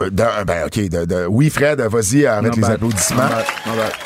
[0.00, 3.28] Euh, de- ben ok, de, de- oui Fred, vas-y, arrête les applaudissements.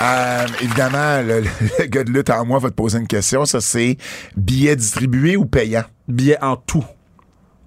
[0.01, 1.43] Euh, évidemment, le,
[1.79, 3.45] le gars de lutte en moi va te poser une question.
[3.45, 3.97] Ça, c'est
[4.37, 5.85] billets distribués ou payants?
[6.09, 6.85] Billets en tout.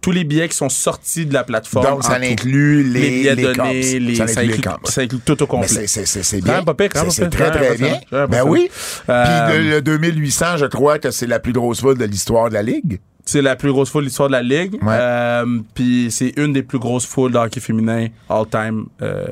[0.08, 1.86] Tous les billets qui sont sortis de la plateforme.
[1.86, 5.44] Donc, ça inclut les, les billets les donnés, les, ça ça, inclut ça inclut tout
[5.44, 5.67] au complet.
[5.67, 6.64] c'est- bien.
[6.64, 8.25] pire, quand C'est très, très même bien.
[8.27, 8.69] Ben oui.
[8.72, 12.53] Puis le, le 2800, je crois que c'est la plus grosse foule de l'histoire de
[12.53, 13.02] la Ligue.
[13.25, 14.75] C'est la plus grosse foule de l'histoire de la Ligue.
[14.81, 14.95] Ouais.
[14.97, 18.86] Euh, Puis c'est une des plus grosses foules de hockey féminin all-time.
[19.02, 19.25] Euh,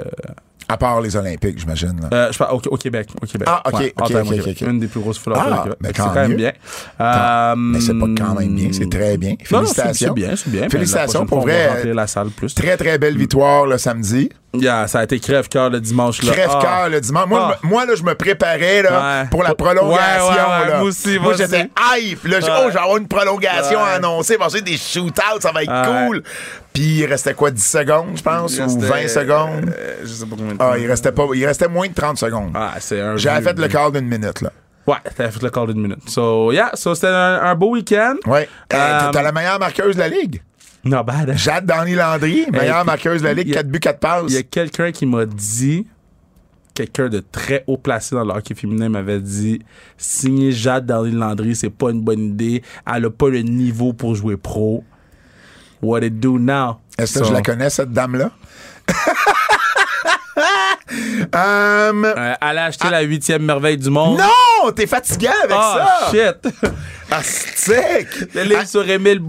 [0.68, 2.00] À part les Olympiques, j'imagine.
[2.02, 2.10] là.
[2.12, 3.10] euh, je parle au, au Québec.
[3.22, 3.48] Au Québec.
[3.52, 4.58] Ah, ok, Ouais, ok, ok, Québec.
[4.62, 4.68] ok.
[4.68, 5.78] Une des plus grosses foules Ah, au Québec.
[5.82, 6.36] mais C'est quand quand même mieux.
[6.38, 6.52] bien.
[7.02, 9.30] Euh, mais c'est pas quand même bien, c'est très bien.
[9.32, 10.14] Non, non, Félicitations.
[10.16, 10.62] C'est bien, c'est bien.
[10.62, 11.76] mais Félicitations prochaine pour fois, on va vrai.
[11.78, 12.54] remplir la salle plus.
[12.56, 14.30] Très, très belle victoire le samedi.
[14.62, 16.22] Yeah, ça a été crève-cœur le dimanche.
[16.24, 16.32] là.
[16.32, 16.90] Crève-cœur Ah.
[16.90, 17.28] le dimanche.
[17.28, 17.58] Moi, Ah.
[17.62, 19.28] je me- moi, là, je me préparais là, Ouais.
[19.30, 20.28] pour la prolongation.
[20.28, 20.78] ouais, ouais, là.
[20.80, 22.24] moi aussi, moi j'étais hype.
[22.26, 22.38] Là.
[22.44, 23.96] Oh, avoir une prolongation à Ouais.
[23.96, 24.38] annoncer.
[24.38, 26.24] Parce que des shootouts, ça va être cool.
[26.74, 29.74] Puis il restait quoi, 10 secondes, je pense, ou restait, 20 secondes?
[29.78, 30.70] euh, je sais pas combien de temps.
[30.74, 32.52] Ah, il restait pas, il restait moins de 30 secondes.
[32.54, 33.16] Ah, c'est un.
[33.18, 34.52] J'avais fait le quart d'une minute, là.
[34.88, 36.08] Ouais, t'avais fait le quart d'une minute.
[36.08, 38.16] So, yeah, so c'était un, un beau week-end.
[38.28, 38.48] Ouais.
[38.74, 40.42] Euh, Euh, T'as la meilleure marqueuse de la Ligue?
[40.86, 41.34] Non, bad.
[41.38, 44.24] Jade Danny Landry, meilleure marqueuse de la Ligue, il y a- 4 buts, 4 passes.
[44.30, 45.88] Il y a quelqu'un qui m'a dit,
[46.76, 49.60] quelqu'un de très haut placé dans le hockey féminin m'avait dit
[49.98, 52.62] signer Jade dans Landry, c'est pas une bonne idée.
[52.86, 54.84] Elle a pas le niveau pour jouer pro.
[55.82, 56.78] What it do now?
[56.98, 58.32] Est-ce que je la connais, cette dame-là?
[60.92, 64.20] Hum, euh, elle a acheté la huitième merveille du monde.
[64.20, 64.72] non!
[64.72, 66.12] T'es fatigué avec Ah, ça!
[66.12, 66.54] shit!
[67.12, 68.34] Astic!
[68.34, 69.22] le livre sur Émile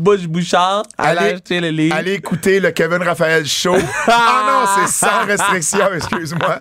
[0.58, 1.94] a Allez- acheté le livre.
[1.96, 3.76] Allez écouter le Kevin Raphaël Show.
[4.06, 6.60] ah non, c'est sans restriction, excuse-moi.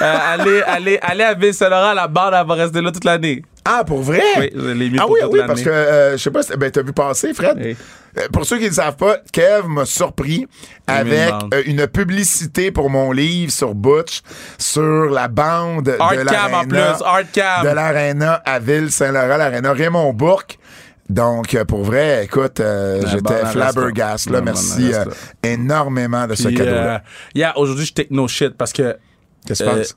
[0.00, 3.42] Euh, allez, allez, allez à Ville-Saint-Laurent, la bande, elle va rester là toute l'année.
[3.64, 4.20] Ah, pour vrai?
[4.38, 6.54] Oui, l'ai mis ah pour oui, toute oui, parce que, euh, je sais pas, si-
[6.56, 7.56] ben, t'as vu passer, Fred?
[7.58, 7.76] Oui.
[8.18, 10.46] Euh, Pour ceux qui ne savent pas, Kev m'a surpris
[10.86, 14.20] avec euh, une publicité pour mon livre sur Butch,
[14.58, 20.58] sur la bande de Hardcam en l'Arena- de l'Arena à Ville-Saint-Laurent, l'Arena Raymond Bourque.
[21.08, 24.30] Donc, pour vrai, écoute, euh, j'étais bonne flabbergast.
[24.30, 25.04] Là, merci euh,
[25.42, 27.02] énormément de ce cadeau-là.
[27.34, 28.96] yeah, aujourd'hui, je techno shit parce que
[29.46, 29.96] Qu'est-ce se euh, passe?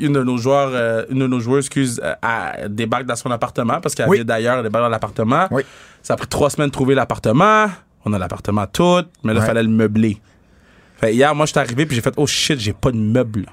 [0.00, 3.30] Une de nos joueurs, euh, une de nos joueuses, excuse, euh, a- débarque dans son
[3.30, 4.18] appartement parce qu'elle Oui.
[4.18, 5.46] vient d'ailleurs, elle débarque dans l'appartement.
[5.50, 5.62] Oui.
[6.02, 7.66] Ça a pris trois semaines de trouver l'appartement.
[8.04, 9.46] On a l'appartement tout, mais là, il Ouais.
[9.46, 10.20] fallait le meubler.
[11.00, 13.46] Fait, hier, moi, je suis arrivé puis j'ai fait, oh shit, j'ai pas de meubles.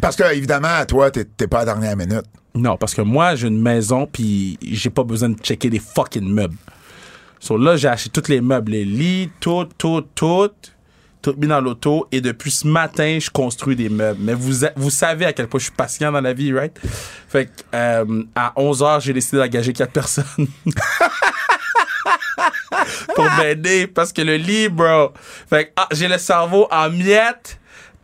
[0.00, 2.24] Parce que, évidemment, toi, t'es t'es pas à la dernière minute.
[2.56, 6.24] Non, parce que moi, j'ai une maison puis j'ai pas besoin de checker des fucking
[6.28, 6.56] meubles.
[7.40, 10.50] So là, j'ai acheté tous les meubles, les lits, tout, tout, tout,
[11.24, 12.06] tout dans l'auto.
[12.12, 14.20] Et depuis ce matin, je construis des meubles.
[14.20, 16.78] Mais vous, vous savez à quel point je suis patient dans la vie, right?
[17.28, 20.26] Fait que, euh, à 11 h j'ai décidé d'engager quatre personnes.
[23.14, 25.12] pour m'aider parce que le lit, bro.
[25.48, 27.58] Fait que ah, j'ai le cerveau en miettes.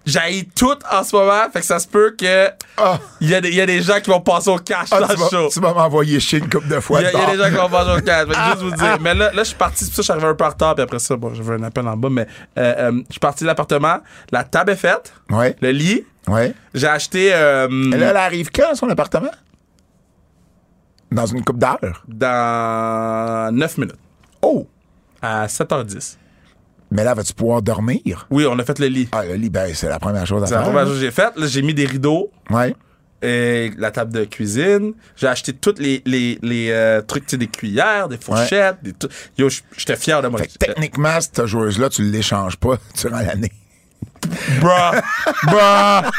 [0.06, 1.42] J'ai tout en ce moment.
[1.52, 4.00] Fait que ça se peut que Ah, il y, a des- y a des gens
[4.00, 5.48] qui vont passer au cash ah, dans tu le vas- show.
[5.52, 7.00] tu vas m'envoyer chier une couple de fois.
[7.02, 8.26] Il y, a, y des gens qui vont passer au cash.
[8.26, 8.98] Fait que juste vous dire.
[9.02, 9.84] Mais là, là je suis parti.
[9.84, 10.74] C'est pour ça que je suis arrivé un peu en retard.
[10.74, 12.08] Puis après ça, bon, j'avais un appel en bas.
[12.10, 12.26] Mais
[12.58, 13.98] euh, euh, je suis parti de l'appartement.
[14.32, 15.12] La table est faite.
[15.28, 16.04] Ouais, Le lit.
[16.28, 16.54] ouais.
[16.74, 19.30] J'ai acheté euh, Et là, elle arrive quand, son appartement?
[21.12, 22.04] Dans une coupe d'heure?
[22.08, 23.96] dans 9 minutes.
[24.42, 24.66] Oh!
[25.20, 26.16] À 7h10.
[26.90, 28.26] Mais là, vas-tu pouvoir dormir?
[28.30, 29.08] Oui, on a fait le lit.
[29.12, 30.70] Ah, le lit, ben, c'est la première chose à C'est la faire.
[30.70, 31.32] première chose que j'ai faite.
[31.36, 32.30] Là, j'ai mis des rideaux.
[32.50, 32.74] Ouais.
[33.22, 34.94] et la table de cuisine.
[35.14, 38.92] J'ai acheté tous les, les, les euh, trucs, tu sais, des cuillères, des fourchettes, des
[38.94, 39.08] tout.
[39.38, 40.40] Yo, j'étais fier de moi.
[40.40, 43.52] Fait que techniquement, cette joueuse-là, tu l'échanges pas durant l'année.
[44.60, 45.00] Bruh.
[45.44, 46.10] Bruh.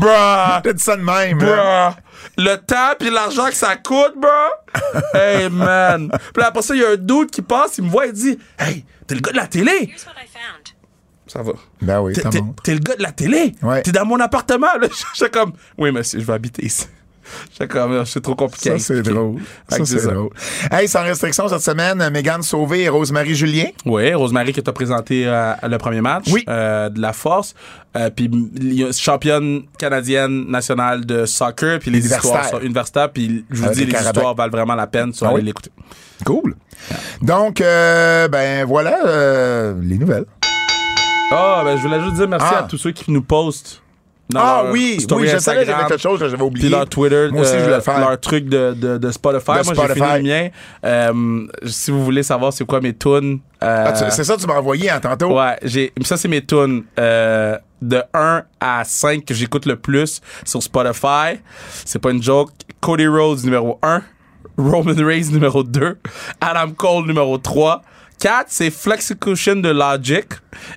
[0.00, 0.60] Bruh.
[0.62, 1.38] T'as dit ça de même.
[1.38, 1.94] Bruh.
[2.38, 4.30] Le temps puis l'argent que ça coûte, bro.
[5.14, 6.08] Hey, man.
[6.10, 8.12] Puis là, après ça, il y a un doute qui passe, il me voit et
[8.12, 9.70] dit Hey, t'es le gars de la télé.
[9.72, 10.68] Here's what I found.
[11.26, 11.52] Ça va.
[11.80, 12.12] Ben oui,
[12.62, 13.54] T'es- le gars de la télé.
[13.62, 13.82] Ouais.
[13.82, 14.66] T'es dans mon appartement.
[15.14, 16.86] J'étais comme Oui, monsieur, je vais habiter ici.
[17.52, 18.78] J'étais comme C'est trop compliqué.
[18.78, 19.40] Ça, c'est drôle.
[19.68, 20.30] Ça, c'est drôle.
[20.70, 23.66] Hey, sans restriction cette semaine, Mégane Sauvé et Rosemary Julien.
[23.86, 26.44] Oui, Rosemary qui t'a présenté euh, le premier match Oui.
[26.48, 27.54] euh, de la force.
[27.96, 28.30] Euh, puis
[28.92, 31.78] championne canadienne nationale de soccer.
[31.78, 33.10] Puis les histoires sont universitaires.
[33.12, 35.12] Puis je vous dis, les histoires valent vraiment la peine.
[35.12, 35.70] Tu vas Ah aller l'écouter.
[36.24, 36.54] Cool.
[37.22, 40.26] Donc, ben voilà les nouvelles.
[41.30, 42.58] Ah, ben je voulais juste dire merci Ah.
[42.60, 43.80] à tous ceux qui nous postent.
[44.40, 46.66] Ah oui, oui, je savais avait quelque chose que j'avais oublié.
[46.66, 47.98] Puis leur Twitter, Moi aussi, je euh, voulais le faire.
[48.00, 49.60] leur truc de, de, de Spotify.
[49.60, 50.48] De Moi, j'ai fini le mien.
[50.84, 54.46] Euh, si vous voulez savoir c'est quoi mes tunes, euh, Ah, c'est ça que tu
[54.46, 55.36] m'as envoyé hein, tantôt?
[55.38, 60.20] Ouais, j'ai ça c'est mes tunes euh, de 1 à 5 que j'écoute le plus
[60.44, 61.38] sur Spotify.
[61.84, 62.50] C'est pas une joke.
[62.80, 64.02] Cody Rhodes numéro 1,
[64.58, 65.98] Roman Reigns numéro 2,
[66.40, 67.82] Adam Cole numéro 3.
[68.20, 70.24] 4, c'est Flexecution de Logic.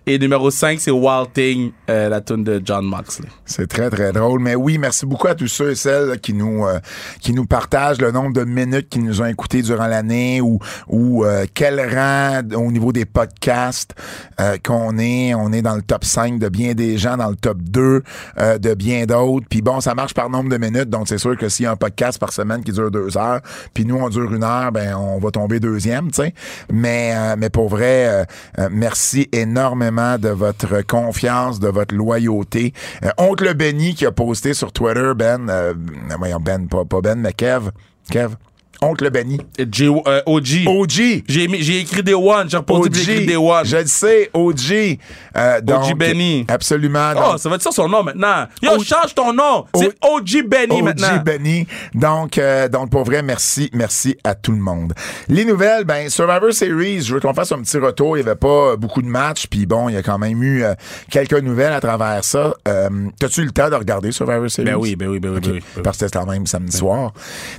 [0.05, 3.27] Et numéro 5, c'est Wild Thing, euh, la tune de John Moxley.
[3.45, 4.39] C'est très, très drôle.
[4.39, 6.79] Mais oui, merci beaucoup à tous ceux et celles qui nous euh,
[7.19, 11.23] qui nous partagent le nombre de minutes qu'ils nous ont écoutés durant l'année ou, ou
[11.23, 13.93] euh, quel rang au niveau des podcasts
[14.39, 15.33] euh, qu'on est.
[15.33, 18.03] On est dans le top 5 de bien des gens, dans le top 2
[18.39, 19.47] euh, de bien d'autres.
[19.49, 20.89] Puis bon, ça marche par nombre de minutes.
[20.89, 23.41] Donc, c'est sûr que s'il y a un podcast par semaine qui dure deux heures,
[23.73, 26.33] puis nous, on dure une heure, ben on va tomber deuxième, tu sais.
[26.71, 28.25] Mais, euh, mais pour vrai,
[28.71, 32.73] merci énormément de votre confiance, de votre loyauté.
[33.03, 35.73] Euh, Oncle Benny qui a posté sur Twitter, Ben, euh,
[36.17, 37.71] voyons, Ben, pas, pas Ben, mais Kev,
[38.09, 38.35] Kev,
[38.81, 39.39] Oncle Benny.
[39.57, 40.65] Et J- euh, OG.
[40.67, 41.23] OG.
[41.27, 43.65] J'ai écrit des one, j'ai puis j'ai écrit des one.
[43.65, 44.99] Je le sais, OG.
[45.35, 46.45] Euh, donc, Benny.
[46.47, 47.11] Absolument.
[47.15, 48.45] Oh, ça va être ça son nom maintenant.
[48.61, 49.65] Yo, O- change ton nom.
[49.75, 51.23] C'est OG Benny OG maintenant.
[51.25, 51.67] Benny.
[51.93, 54.93] Donc, euh, donc, pour vrai, merci, merci à tout le monde.
[55.27, 58.17] Les nouvelles, ben, Survivor Series, je veux qu'on fasse un petit retour.
[58.17, 60.41] Il n'y avait pas euh, beaucoup de matchs, puis bon, il y a quand même
[60.43, 60.73] eu euh,
[61.09, 62.53] quelques nouvelles à travers ça.
[62.67, 62.89] Euh,
[63.19, 64.65] T'as-tu eu le temps de regarder Survivor Series?
[64.69, 65.43] Ben oui, ben oui, ben oui, Ok.
[65.43, 65.81] ben oui, ben oui.
[65.83, 67.13] Parce que c'était quand même samedi soir.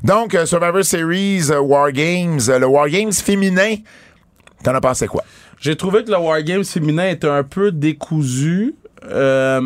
[0.04, 3.76] Donc, euh, Survivor Series, euh, War Games, euh, le War Games féminin,
[4.62, 5.24] t'en as pensé quoi?
[5.60, 8.74] J'ai trouvé que le Wargames féminin était un peu décousu.
[9.04, 9.60] Euh,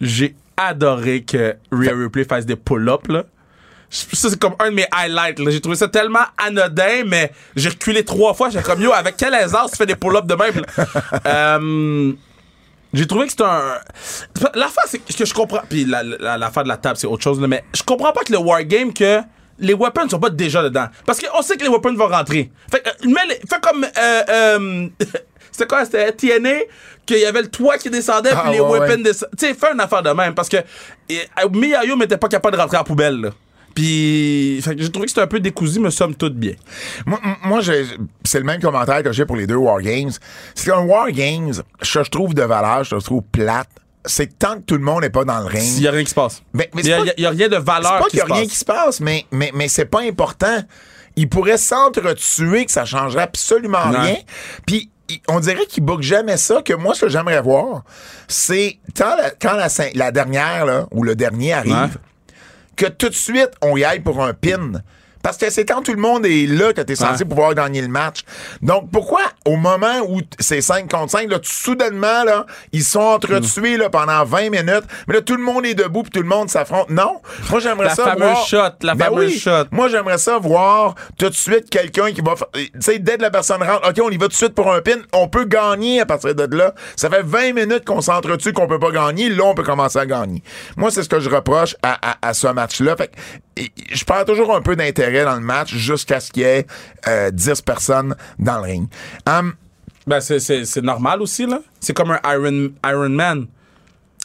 [0.00, 3.24] J'ai adoré que Rhea Ripley fasse des pull-ups, là.
[3.90, 5.38] Ça, c'est comme un de mes highlights.
[5.50, 8.50] J'ai trouvé ça tellement anodin, mais j'ai reculé trois fois.
[8.50, 10.64] J'ai comme, yo, avec quelle aisance tu fais des pull-ups de même?
[11.26, 12.12] Euh,
[12.92, 13.74] j'ai trouvé que c'était un.
[14.54, 15.62] L'affaire, c'est que je comprends.
[15.68, 18.22] Puis la- la- l'affaire de la table, c'est autre chose, là, mais je comprends pas
[18.22, 19.20] que le Wargame, que
[19.58, 20.86] les weapons sont pas déjà dedans.
[21.06, 22.50] Parce qu'on sait que les weapons vont rentrer.
[22.70, 23.84] Fait, que, euh, les- comme.
[23.84, 24.88] Euh, euh,
[25.52, 25.84] c'était quoi?
[25.84, 26.50] C'était TNA,
[27.06, 29.02] qu'il y avait le toit qui descendait, Ah, puis les ouais, weapons ouais.
[29.02, 29.36] descendaient.
[29.38, 30.34] Tu sais, fais une affaire de même.
[30.34, 30.56] Parce que
[31.08, 33.30] et, euh, Miyayo n'était pas capable de rentrer à la poubelle, là.
[33.74, 36.54] Puis, fait que j'ai trouvé que c'était un peu décousu, mais somme toute bien.
[37.06, 37.60] Moi,
[38.24, 40.12] c'est le même commentaire que j'ai pour les deux War Games.
[40.54, 43.68] C'est qu'un War Games, que je trouve de valeur, je trouve plate,
[44.06, 45.62] c'est que tant que tout le monde n'est pas dans le ring.
[45.76, 46.42] Il y a rien qui se passe.
[46.52, 48.22] Mais- mais il y a, c'est pas- rien de C'est valeur pas qui qu'il y
[48.22, 48.50] a se rien passe.
[48.52, 50.62] qui se passe, mais, mais, mais c'est pas important.
[51.16, 54.00] Il pourrait s'entretuer que ça changerait absolument Non.
[54.00, 54.16] rien.
[54.66, 54.90] Puis
[55.28, 56.60] on dirait qu'il boucle jamais ça.
[56.62, 57.84] Que moi, ce que j'aimerais voir,
[58.28, 62.34] c'est quand la, quand la, cin- la dernière là, ou le dernier arrive, Ouais.
[62.76, 64.72] que tout de suite, on y aille pour un pin.
[65.24, 67.28] Parce que c'est quand tout le monde est là que t'es censé Ouais.
[67.28, 68.20] pouvoir gagner le match.
[68.62, 73.76] Donc, pourquoi, au moment où c'est 5 contre 5, là, soudainement, là, ils sont entretués
[73.78, 76.48] là, pendant 20 minutes, mais là, tout le monde est debout puis tout le monde
[76.50, 76.90] s'affronte?
[76.90, 77.22] Non.
[77.50, 78.46] Moi, j'aimerais La ça fameuse voir...
[78.46, 79.38] shot, la Ben fameuse oui.
[79.38, 79.64] shot.
[79.70, 82.34] Moi, j'aimerais ça voir tout de suite quelqu'un qui va...
[82.54, 84.70] Tu sais, dès que la personne rentre, OK, on y va tout de suite pour
[84.72, 86.74] un pin, on peut gagner à partir de là.
[86.96, 89.30] Ça fait 20 minutes qu'on s'entretue qu'on peut pas gagner.
[89.30, 90.42] Là, on peut commencer à gagner.
[90.76, 92.94] Moi, c'est ce que je reproche à, à- à ce match-là.
[92.96, 93.10] Fait
[93.92, 96.66] je perds toujours un peu d'intérêt dans le match jusqu'à ce qu'il y ait
[97.08, 98.88] euh, 10 personnes dans le ring.
[100.06, 101.60] Ben, c'est, normal aussi, là.
[101.80, 103.46] C'est comme un Iron, Iron Man.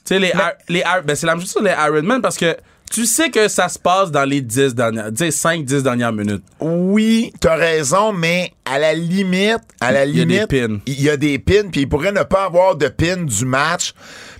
[0.05, 2.38] Tu sais, les, Ir- les ben, c'est la même chose sur les Iron Man parce
[2.38, 2.57] que
[2.91, 6.43] tu sais que ça se passe dans les 10 dernières, 10, 5, 10 dernières minutes.
[6.59, 10.79] Oui, t'as raison, mais à la limite, à la Il y a des limite, pins.
[10.88, 13.93] il y a des pins, puis il pourrait ne pas avoir de pins du match,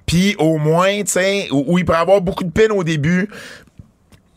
[0.08, 3.30] puis au moins, tu sais, où, où il pourrait avoir beaucoup de pins au début.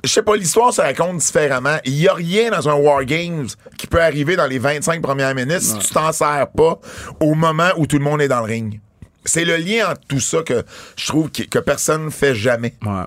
[0.05, 1.77] Je sais pas, l'histoire se raconte différemment.
[1.85, 3.47] Il y a rien dans un War Games
[3.79, 6.79] qui peut arriver dans les 25 premières minutes si tu t'en sers pas
[7.21, 8.81] au moment où tout le monde est dans le ring.
[9.25, 10.65] c'est le lien entre tout ça que
[10.97, 12.75] je trouve que, que personne ne fait jamais.
[12.85, 13.05] Ouais.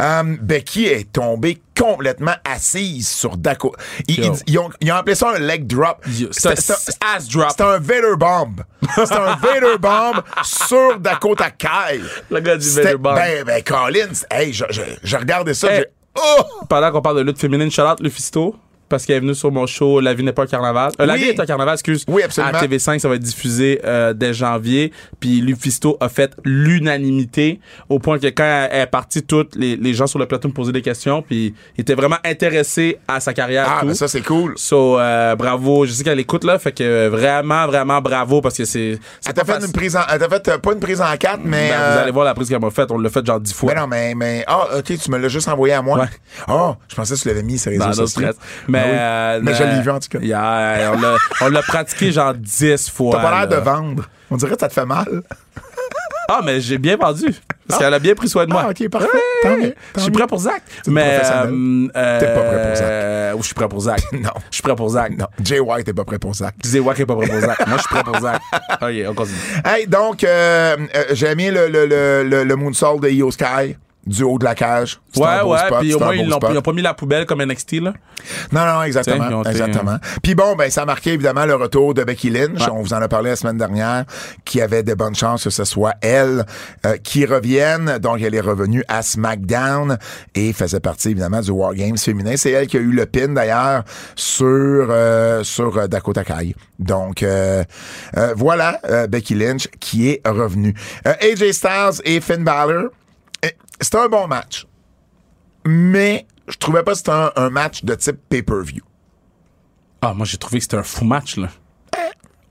[0.00, 3.76] Euh, Becky est tombée complètement assise sur Dakota.
[4.06, 4.32] Ils, Yo.
[4.34, 6.04] ils- ils ont, ils ont appelé ça un leg drop.
[6.30, 7.50] C'est un C'était- ass drop.
[7.50, 8.62] C'était un Vader bomb.
[8.94, 12.00] C'était un Vader bomb sur Dakota Kai.
[12.30, 13.16] Le gars du Vader bomb.
[13.16, 15.86] Ben, ben, Collins, hey, je, je, je regardais ça, Hey.
[16.18, 16.64] Oh!
[16.68, 18.56] Pendant qu'on parle de lutte féminine, Charlotte Lufisto,
[18.88, 20.92] parce qu'elle est venue sur mon show La vie n'est pas un carnaval.
[21.00, 21.20] Euh, La Oui.
[21.20, 22.04] vie est un carnaval, excuse.
[22.08, 22.56] Oui, absolument.
[22.58, 24.92] À TV5, ça va être diffusé euh, dès janvier.
[25.20, 29.94] Puis Lufisto a fait l'unanimité au point que quand elle est partie, toutes les, les
[29.94, 31.22] gens sur le plateau me posaient des questions.
[31.22, 33.66] Puis ils étaient vraiment intéressés à sa carrière.
[33.68, 34.54] Ah, ben ça, c'est cool.
[34.56, 35.86] So, euh, bravo.
[35.86, 38.98] Je sais qu'elle écoute là, fait que vraiment, vraiment bravo parce que c'est.
[39.26, 40.00] Elle t'a fait une prise en.
[40.10, 41.70] Elle t'a fait pas une prise en quatre, mais.
[41.70, 42.90] Ben, euh, Vous allez voir la prise qu'elle m'a faite.
[42.90, 43.72] On l'a fait genre dix fois.
[43.74, 44.44] Mais non, mais, mais.
[44.46, 45.98] Ah, ok, tu me l'as juste envoyé à moi.
[46.00, 46.06] Ouais.
[46.48, 48.20] Oh, je pensais que tu l'avais mis sur les réseaux sociaux.
[48.32, 48.36] stress.
[48.78, 49.38] Mais, Ah oui.
[49.38, 50.18] euh, Mais je euh, l'ai vu, en tout cas.
[50.20, 53.12] yeah, on l'a- on l'a pratiqué genre 10 fois.
[53.16, 54.08] T'as pas l'air de vendre.
[54.30, 55.22] On dirait que ça te fait mal.
[56.30, 57.34] Ah, mais j'ai bien vendu.
[57.66, 58.64] Parce qu'elle a bien pris soin de moi.
[58.66, 59.08] Ah, ok, parfait.
[59.96, 60.60] Je suis prêt pour Zach.
[60.86, 61.20] Mais.
[61.24, 62.86] euh, T'es pas prêt pour Zach.
[62.86, 64.00] euh, oui, je suis prêt pour Zach.
[64.12, 64.30] Non.
[64.50, 65.12] Je suis prêt pour Zach.
[65.16, 66.50] Non, Jay White est pas prêt pour ça.
[66.58, 67.66] Disais Wack est pas prêt pour Zach.
[67.66, 68.42] Moi, je suis prêt pour Zach.
[68.82, 69.38] OK, on continue.
[69.64, 73.76] Hey, donc, euh, euh, j'ai mis le, le, le, le, le moonsault de Io Sky
[74.08, 75.00] du haut de la cage.
[75.16, 75.58] Ouais, ouais.
[75.80, 76.50] Puis au moins, ils l'ont spot.
[76.52, 77.92] ils ont pas mis la poubelle comme NXT, là.
[78.52, 79.44] Non, non, exactement.
[79.44, 79.98] Exactement.
[80.22, 82.66] Puis bon, ben, ça a marqué évidemment le retour de Becky Lynch.
[82.70, 84.04] On vous en a parlé la semaine dernière,
[84.44, 86.44] qui avait de bonnes chances que ce soit elle
[86.86, 87.98] euh, qui revienne.
[87.98, 89.98] Donc, elle est revenue à SmackDown
[90.34, 92.34] et faisait partie évidemment du War Games féminin.
[92.36, 93.84] C'est elle qui a eu le pin d'ailleurs
[94.16, 96.54] sur euh, sur euh, Dakota Kai.
[96.78, 97.64] Donc euh,
[98.16, 100.74] euh, voilà euh, Becky Lynch qui est revenue.
[101.04, 102.90] AJ Styles et Finn Balor.
[103.42, 104.66] Eh, C'était un bon match
[105.64, 108.82] mais je trouvais pas que c'était un, un match de type pay-per-view.
[110.00, 111.48] Ah, moi, j'ai trouvé que c'était un fou match, là.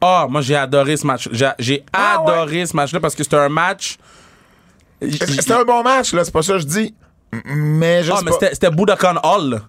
[0.01, 1.27] Ah, moi, j'ai adoré ce match.
[1.32, 2.32] J'ai, j'ai Ah, ouais?
[2.34, 3.98] adoré ce match-là parce que c'était un match.
[5.01, 6.96] C'était un bon match, là, c'est pas ça que je dis.
[7.34, 8.38] M- Mais je Ah, sais mais pas.
[8.39, 9.62] c'était, c'était Budokan Hall, là.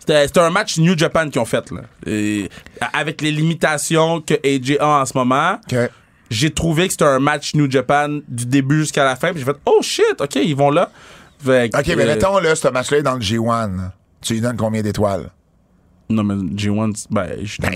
[0.00, 1.82] C'était, c'était un match New Japan qu'ils ont fait, là.
[2.06, 2.48] Et
[2.94, 5.78] avec les limitations que AJ a en ce moment, Ok.
[6.32, 9.30] J'ai trouvé que c'était un match New Japan du début jusqu'à la fin.
[9.30, 10.90] Puis j'ai fait, oh shit, OK, ils vont là.
[11.44, 13.90] Fait que, OK, mais euh, mettons, là, ce match-là est dans le G1.
[14.20, 15.30] Tu lui donnes combien d'étoiles?
[16.08, 17.72] Non, mais G1, c'est- ben, je, Ben,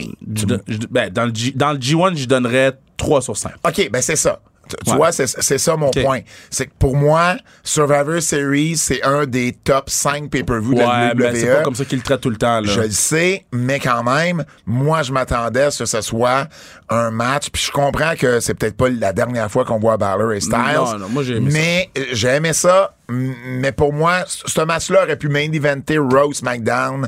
[0.69, 3.53] je- ben, dans, le G, dans le G1, je donnerais 3 sur 5.
[3.67, 4.41] OK, ben c'est ça.
[4.69, 4.97] Tu, Ouais.
[4.97, 6.21] vois, c'est ça mon point.
[6.51, 11.33] C'est que pour moi, Survivor Series, c'est un des top 5 pay-per-view de la WWE.
[11.33, 12.67] mais c'est pas comme ça qu'ils le traitent tout le temps, là.
[12.73, 16.49] Je le sais, mais quand même, moi, je m'attendais à ce que ce soit
[16.89, 17.51] un match.
[17.51, 20.57] Puis je comprends que c'est peut-être pas la dernière fois qu'on voit Balor et Styles.
[20.75, 21.59] Non, non, moi, j'ai aimé ça.
[21.59, 22.95] mais euh, j'ai aimé ça.
[23.09, 27.07] Mais pour moi, ce match-là aurait pu main eventer Raw SmackDown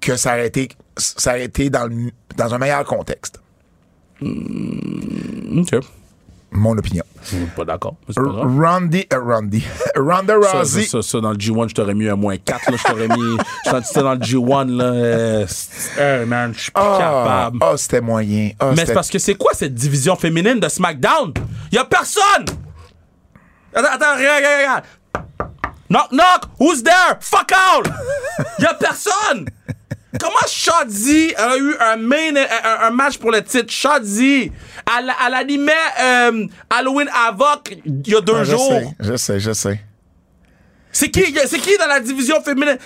[0.00, 3.40] que ça aurait été, ça aurait été dans, le- dans un meilleur contexte.
[4.22, 5.74] OK.
[6.54, 7.02] Mon opinion.
[7.22, 7.96] Je suis pas d'accord.
[8.16, 9.64] Randy, euh, Randy,
[9.96, 10.82] Ronda Rousey.
[10.84, 12.70] ça, ça, ça, dans le G1, je t'aurais mis un moins 4.
[12.70, 13.36] Là, je t'aurais mis.
[13.66, 14.84] Je dans le G1, là.
[14.84, 17.58] euh, c'est- hey, man, je suis pas Ah, capable.
[17.60, 18.50] ah, c'était moyen.
[18.60, 21.32] Ah, Mais c'est parce que c'est quoi cette division féminine de SmackDown?
[21.72, 22.44] Y a personne!
[23.74, 24.84] Attends, attends, regarde, regarde, regarde.
[25.90, 26.44] Knock, knock!
[26.60, 27.16] Who's there?
[27.20, 27.88] Fuck out!
[28.60, 29.46] y a personne!
[30.20, 33.72] Comment Shadi a eu un, main, un, un match pour le titre?
[33.72, 34.52] Shadi,
[34.98, 38.68] elle, elle animait euh, Halloween Havoc il y a deux Ah, je jours.
[38.70, 39.80] sais, je sais, je sais.
[40.92, 42.78] C'est qui, c'est qui dans la division féminine?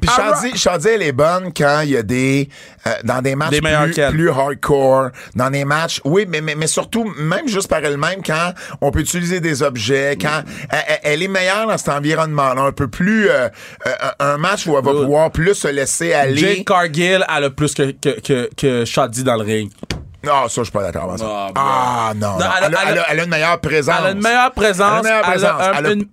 [0.00, 2.48] Puis Ah, Shadi, Shadi, elle est bonne quand il y a des
[2.86, 6.66] euh, dans des matchs Des plus, plus hardcore, dans des matchs, oui, mais, mais, mais
[6.66, 11.22] surtout même juste par elle-même quand on peut utiliser des objets, quand elle, elle- elle
[11.22, 13.48] est meilleure dans cet environnement-là, un peu plus euh,
[13.86, 13.90] euh,
[14.20, 15.02] un match où elle va Good.
[15.02, 16.36] pouvoir plus se laisser aller.
[16.36, 19.70] Jade Cargill a le plus que, que, que, que Shadi dans le ring.
[20.24, 21.26] Non, ça je suis pas d'accord avec ça.
[21.28, 22.44] Ah, Ah, non, Non, non.
[22.58, 23.96] elle a- Elle, a, elle a- elle a- elle a une meilleure présence.
[24.00, 25.04] Elle a une meilleure présence.
[25.04, 25.24] Elle a une meilleure
[25.68, 26.04] elle a présence.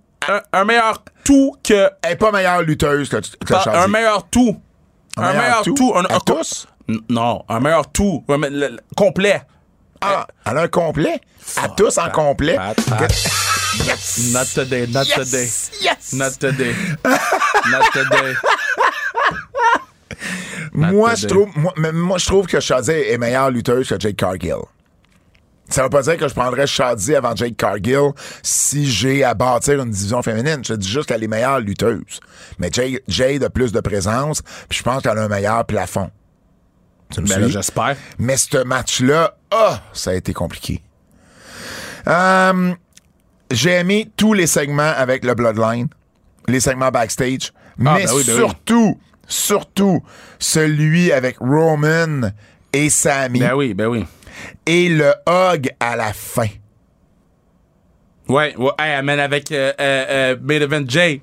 [0.54, 1.90] Un, meilleur tout que.
[2.02, 4.60] Elle est pas meilleure lutteuse que, que pas- un meilleur tout.
[5.18, 5.94] Un, meilleur, tout?
[5.96, 6.68] Un, À un- tous?
[7.10, 8.24] Non, un meilleur tout.
[8.28, 9.42] Un me- le- le- complet.
[10.02, 11.20] Ah, elle a un complet?
[11.56, 12.56] À tous en complet?
[12.56, 13.12] Pat, pat.
[13.86, 14.32] Yes!
[14.34, 15.16] Not today, not yes!
[15.16, 15.50] today.
[15.82, 16.14] Yes!
[16.14, 16.74] Not today.
[17.06, 18.34] Not today.
[20.74, 21.50] moi, je trouve,
[21.94, 24.62] moi, je trouve que Shadi est meilleure lutteuse que Jake Cargill.
[25.70, 28.12] Ça veut pas dire que je prendrais Shadi avant Jake Cargill
[28.44, 30.64] si j'ai à bâtir une division féminine.
[30.64, 32.20] Je dis juste qu'elle est meilleure lutteuse.
[32.60, 36.12] Mais Jade, Jade a plus de présence, puis je pense qu'elle a un meilleur plafond.
[37.12, 37.96] Tu me Ben j'espère.
[38.20, 40.82] Mais ce match-là, ah, ça a été compliqué.
[42.08, 42.74] Euh,
[43.52, 45.88] j'ai aimé tous les segments avec le Bloodline,
[46.48, 48.40] les segments backstage, mais ben oui, ben oui.
[48.40, 50.04] surtout, surtout
[50.40, 52.30] celui avec Roman
[52.74, 54.06] et Sammy Ben oui, ben oui.
[54.66, 56.48] Et le hug à la fin.
[58.28, 61.22] Ouais, ouais, hey, man, avec euh, euh, euh, Jay.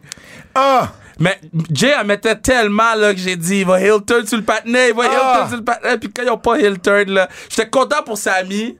[0.54, 0.92] Ah!
[1.18, 1.38] Mais
[1.70, 4.90] Jay, elle mettait tellement là, que j'ai dit, il va heel turn sur le patinet,
[4.90, 5.12] il va Ah!
[5.12, 5.98] heel turn sur le patinet.
[5.98, 8.78] Puis quand ils ont pas heel turn, là, j'étais content pour Samy.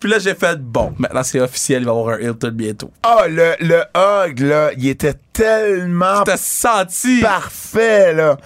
[0.00, 2.52] Puis là, j'ai fait, bon, maintenant c'est officiel, il va y avoir un heel turn
[2.52, 2.90] bientôt.
[3.04, 7.20] Ah, le, le hug, là, il était tellement T'as senti.
[7.20, 8.36] parfait, là.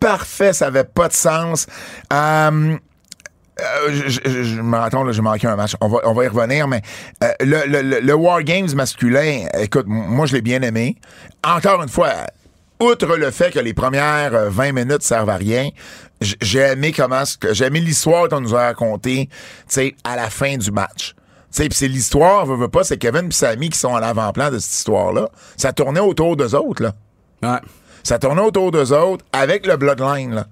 [0.00, 1.66] Parfait, ça avait pas de sens.
[2.12, 2.76] Euh,
[3.60, 5.76] euh, je, je, je me j'ai manqué un match.
[5.80, 6.82] On va, on va y revenir, mais
[7.22, 10.96] euh, le, le, le, le War Games masculin, écoute, moi, je l'ai bien aimé.
[11.44, 12.12] Encore une fois,
[12.80, 15.68] outre le fait que les premières euh, 20 minutes servent à rien,
[16.20, 19.36] j'ai aimé comment, j'ai aimé l'histoire qu'on nous a racontée, tu
[19.68, 21.14] sais, à la fin du match.
[21.52, 24.50] Tu sais, c'est l'histoire, veut, veut pas, c'est Kevin et Sammy qui sont à l'avant-plan
[24.50, 25.28] de cette histoire-là.
[25.56, 26.92] Ça tournait autour d'eux autres, là.
[27.42, 27.58] Ouais.
[28.02, 30.46] Ça tournait autour d'eux autres avec le Bloodline, là.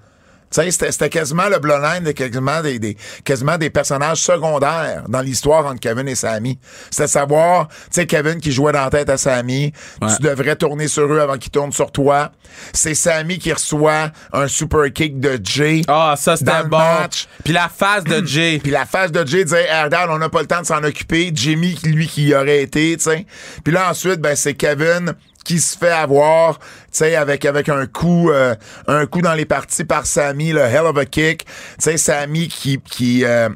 [0.51, 5.81] C'était, quasiment le Bloodline, de quasiment des, des, quasiment des personnages secondaires dans l'histoire entre
[5.81, 6.59] Kevin et Sammy.
[6.91, 10.09] C'était savoir, tu sais, Kevin qui jouait dans la tête à Sammy, Ouais.
[10.17, 12.31] tu devrais tourner sur eux avant qu'ils tournent sur toi.
[12.73, 15.83] C'est Sammy qui reçoit un super kick de Jay.
[15.89, 16.79] Ah, ça, c'était le bon.
[16.79, 17.27] match.
[17.45, 18.61] Puis la face de Jay.
[18.63, 20.83] Puis la face de Jay disait hey, regarde, on n'a pas le temps de s'en
[20.83, 21.31] occuper.
[21.35, 23.27] Jimmy, lui, qui y aurait été, tu sais.
[23.65, 25.13] Puis là, ensuite, ben, c'est Kevin
[25.49, 28.55] qui se fait avoir, tu sais, avec, avec un coup, euh,
[28.87, 31.47] un coup dans les parties par Sammy, le hell of a kick.
[31.47, 33.49] Tu sais, Sammy qui, qui, euh,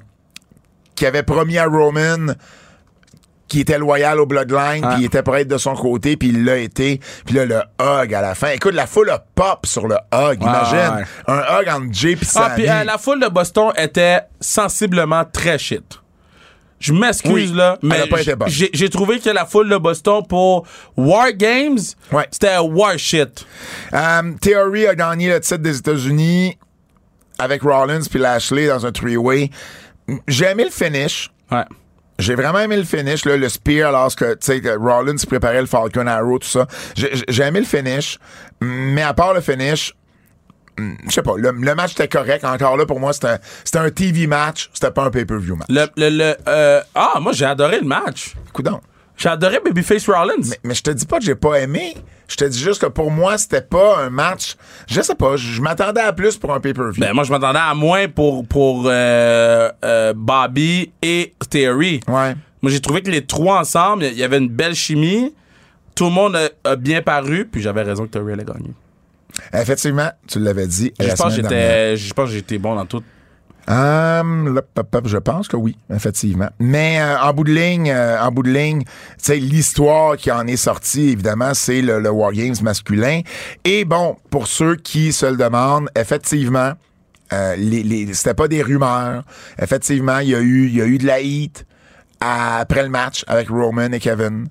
[0.95, 2.33] qui avait promis à Roman
[3.49, 4.93] qui était loyal au Bloodline, Ah.
[4.95, 6.99] puis il était prêt de son côté, puis il l'a été.
[7.27, 8.49] Puis là, le hug à la fin.
[8.49, 10.97] Écoute, la foule a pop sur le hug, imagine.
[10.97, 11.05] ouais.
[11.27, 12.55] Un hug entre Jay puis Ah, Sammy.
[12.63, 15.99] puis euh, la foule de Boston était sensiblement très shit.
[16.83, 18.05] Je m'excuse, Oui, là, mais
[18.51, 21.79] j'ai trouvé que la foule de Boston pour War Games,
[22.11, 22.27] Ouais.
[22.33, 23.47] c'était war shit.
[23.93, 26.59] Um, Theory a gagné le titre des États-Unis
[27.39, 29.51] avec Rollins puis Lashley dans un three-way.
[30.27, 31.31] J'ai aimé le finish.
[31.53, 31.65] Ouais.
[32.19, 36.07] J'ai vraiment aimé le finish, là, le spear, alors que, que Rollins préparait le Falcon
[36.09, 36.67] Arrow, tout ça.
[36.97, 38.19] J'ai aimé le finish,
[38.61, 39.95] mais à part le finish,
[40.79, 42.45] je sais pas, le, le match était correct.
[42.45, 43.39] Encore là, pour moi, c'était
[43.79, 45.69] un TV match, c'était pas un pay-per-view match.
[45.69, 48.35] Le, le, le, euh, ah, moi, j'ai adoré le match.
[48.53, 48.81] Coudon.
[49.17, 50.33] J'ai adoré Babyface Rollins.
[50.49, 51.95] Mais, mais je te dis pas que j'ai pas aimé.
[52.29, 54.57] Je te dis juste que pour moi, c'était pas un match.
[54.89, 56.99] Je sais pas, je je m'attendais à plus pour un pay-per-view.
[57.01, 62.01] Ben, moi, je m'attendais à moins pour, pour euh, euh, Bobby et Theory.
[62.09, 62.35] ouais.
[62.63, 65.35] Moi, j'ai trouvé que les trois ensemble, il y avait une belle chimie.
[65.97, 68.71] Tout le monde a, a bien paru, puis j'avais raison que Theory allait gagner.
[69.53, 70.93] Effectivement, tu l'avais dit.
[71.01, 73.03] Je la pense, que j'étais, je pense que j'étais bon dans tout.
[73.69, 74.63] Hum, là,
[75.05, 76.49] je pense que oui, effectivement.
[76.59, 78.83] Mais euh, en bout de ligne, euh, en bout de ligne,
[79.29, 83.21] l'histoire qui en est sortie, évidemment, c'est le, le War Games masculin.
[83.65, 86.73] Et bon, pour ceux qui se le demandent, effectivement,
[87.33, 89.23] euh, les, les, c'était pas des rumeurs.
[89.61, 91.65] Effectivement, il y a eu, il y a eu de la heat
[92.21, 94.49] à- après le match avec Roman et Kevin.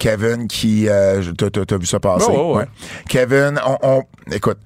[0.00, 2.26] Kevin qui, euh, t'as, vu ça passer?
[2.30, 2.64] Oh, oh, ouais.
[3.06, 4.58] Kevin, on, on- écoute,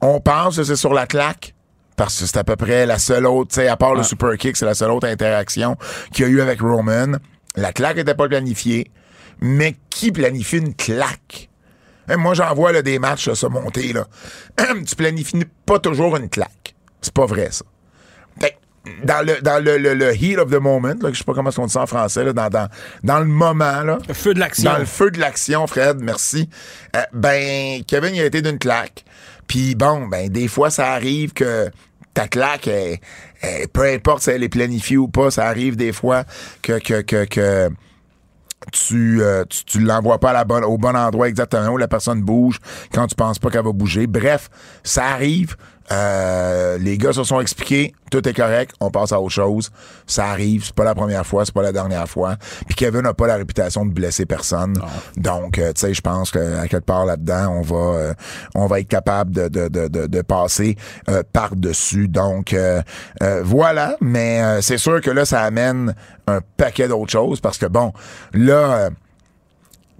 [0.00, 1.54] on pense que c'est sur la claque.
[1.94, 4.36] Parce que c'est à peu près la seule autre, tu sais, à part le super
[4.38, 5.76] kick, c'est la seule autre interaction
[6.12, 7.18] qu'il y a eu avec Roman.
[7.56, 8.90] La claque était pas planifiée.
[9.40, 11.50] Mais qui planifie une claque?
[12.08, 13.92] Hein, moi, j'en vois là, des matchs là, se monter.
[13.92, 14.06] Là.
[14.86, 16.74] tu planifies pas toujours une claque.
[17.02, 17.64] C'est pas vrai, ça.
[18.40, 18.56] Fait
[19.04, 21.50] dans le, dans le, le, le heat of the moment, là, je sais pas comment
[21.56, 22.68] on dit ça en français, là, dans, dans,
[23.04, 24.70] dans le moment, là, Le feu de l'action.
[24.72, 26.48] dans le feu de l'action, Fred, merci.
[26.96, 29.04] Euh, ben, Kevin, il a été d'une claque.
[29.46, 31.70] Puis bon, ben, des fois, ça arrive que
[32.14, 32.98] ta claque, elle-
[33.40, 36.24] elle- peu importe si elle est planifiée ou pas, ça arrive des fois
[36.62, 37.70] que, que, que, que
[38.72, 41.88] tu, euh, tu, tu l'envoies pas à la bonne, au bon endroit exactement où la
[41.88, 42.58] personne bouge
[42.92, 44.06] quand tu penses pas qu'elle va bouger.
[44.06, 44.50] Bref,
[44.82, 45.56] ça arrive.
[45.90, 49.70] Euh, les gars se sont expliqués, tout est correct, on passe à autre chose.
[50.06, 52.36] Ça arrive, c'est pas la première fois, c'est pas la dernière fois.
[52.66, 54.78] Puis Kevin n'a pas la réputation de blesser personne.
[55.16, 58.14] Donc, euh, tu sais, je pense qu'à quelque part là-dedans, on va euh,
[58.54, 60.76] on va être capable de, de, de, de, de passer
[61.32, 62.08] par-dessus.
[62.08, 62.54] Donc,
[63.42, 63.96] voilà.
[64.00, 65.94] Mais euh, c'est sûr que là, ça amène
[66.26, 67.92] un paquet d'autres choses parce que, bon,
[68.32, 68.90] là...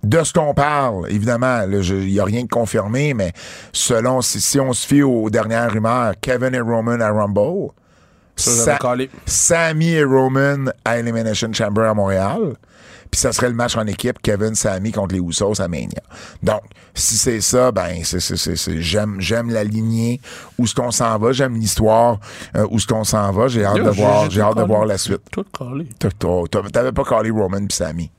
[0.03, 3.33] de ce qu'on parle, évidemment, il n'y a rien de confirmé, mais
[3.73, 7.71] selon, si, si on se fie aux dernières rumeurs, Kevin et Roman à Rumble,
[8.37, 8.79] Ça, Sa-.
[9.27, 12.55] Sammy et Roman à Elimination Chamber à Montréal,
[13.11, 16.03] puis ça serait le match en équipe Kevin Sammy contre les Usos à Mania.
[16.43, 16.61] Donc,
[16.95, 20.21] si c'est ça, ben c'est j'aime j'aime la lignée
[20.59, 22.19] où ce qu'on s'en va, j'aime l'histoire
[22.57, 24.85] euh, où ce qu'on s'en va, j'ai hâte Yo, de voir j'ai hâte de voir
[24.85, 25.23] la suite.
[25.31, 25.89] Tout calé.
[26.73, 28.11] T'avais pas collé Roman puis Sammy.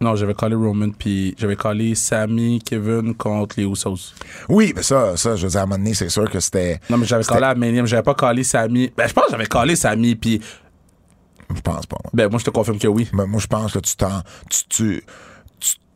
[0.00, 4.12] Non, j'avais collé Roman, puis j'avais collé Sammy, Kevin contre les Usos.
[4.48, 6.80] Oui, mais ça, ça, je veux dire, à un moment donné, c'est sûr que c'était.
[6.90, 8.92] Non, mais j'avais collé à Mania, mais j'avais pas collé Sammy.
[8.96, 10.40] Ben, je pense que j'avais collé Sammy, puis
[11.54, 11.96] Je pense pas.
[12.02, 12.10] moi.
[12.12, 13.08] Ben, moi, je te confirme que oui.
[13.14, 14.20] Mais moi, je pense que tu t'en.
[14.50, 15.02] Tu, tu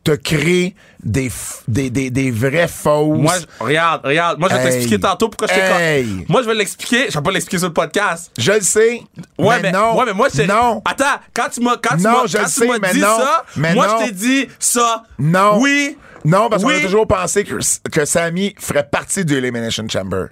[0.03, 1.31] te crées des,
[1.67, 3.19] des, des, des vraies fausses.
[3.19, 4.39] Moi, je- regarde, regarde.
[4.39, 4.69] Moi, je vais Hey.
[4.71, 6.05] t'expliquer tantôt pourquoi je t'ai Hey.
[6.19, 7.05] con- Moi, je vais l'expliquer.
[7.09, 8.31] Je vais pas l'expliquer sur le podcast.
[8.37, 9.01] Je le sais.
[9.37, 9.97] Ouais, mais, mais, non.
[9.97, 10.47] ouais, mais moi, c'est.
[10.47, 10.81] Non.
[10.85, 13.17] Attends, quand tu m'as, quand tu Non, m'as, je quand tu m'as dit non.
[13.17, 13.99] ça, Mais moi, non.
[13.99, 15.03] je t'ai dit ça.
[15.19, 15.59] Non.
[15.59, 15.97] Oui.
[16.25, 16.75] Non, parce qu'on Oui.
[16.77, 17.55] a toujours pensé que,
[17.89, 20.25] que Sammy ferait partie de l'Elimination Chamber.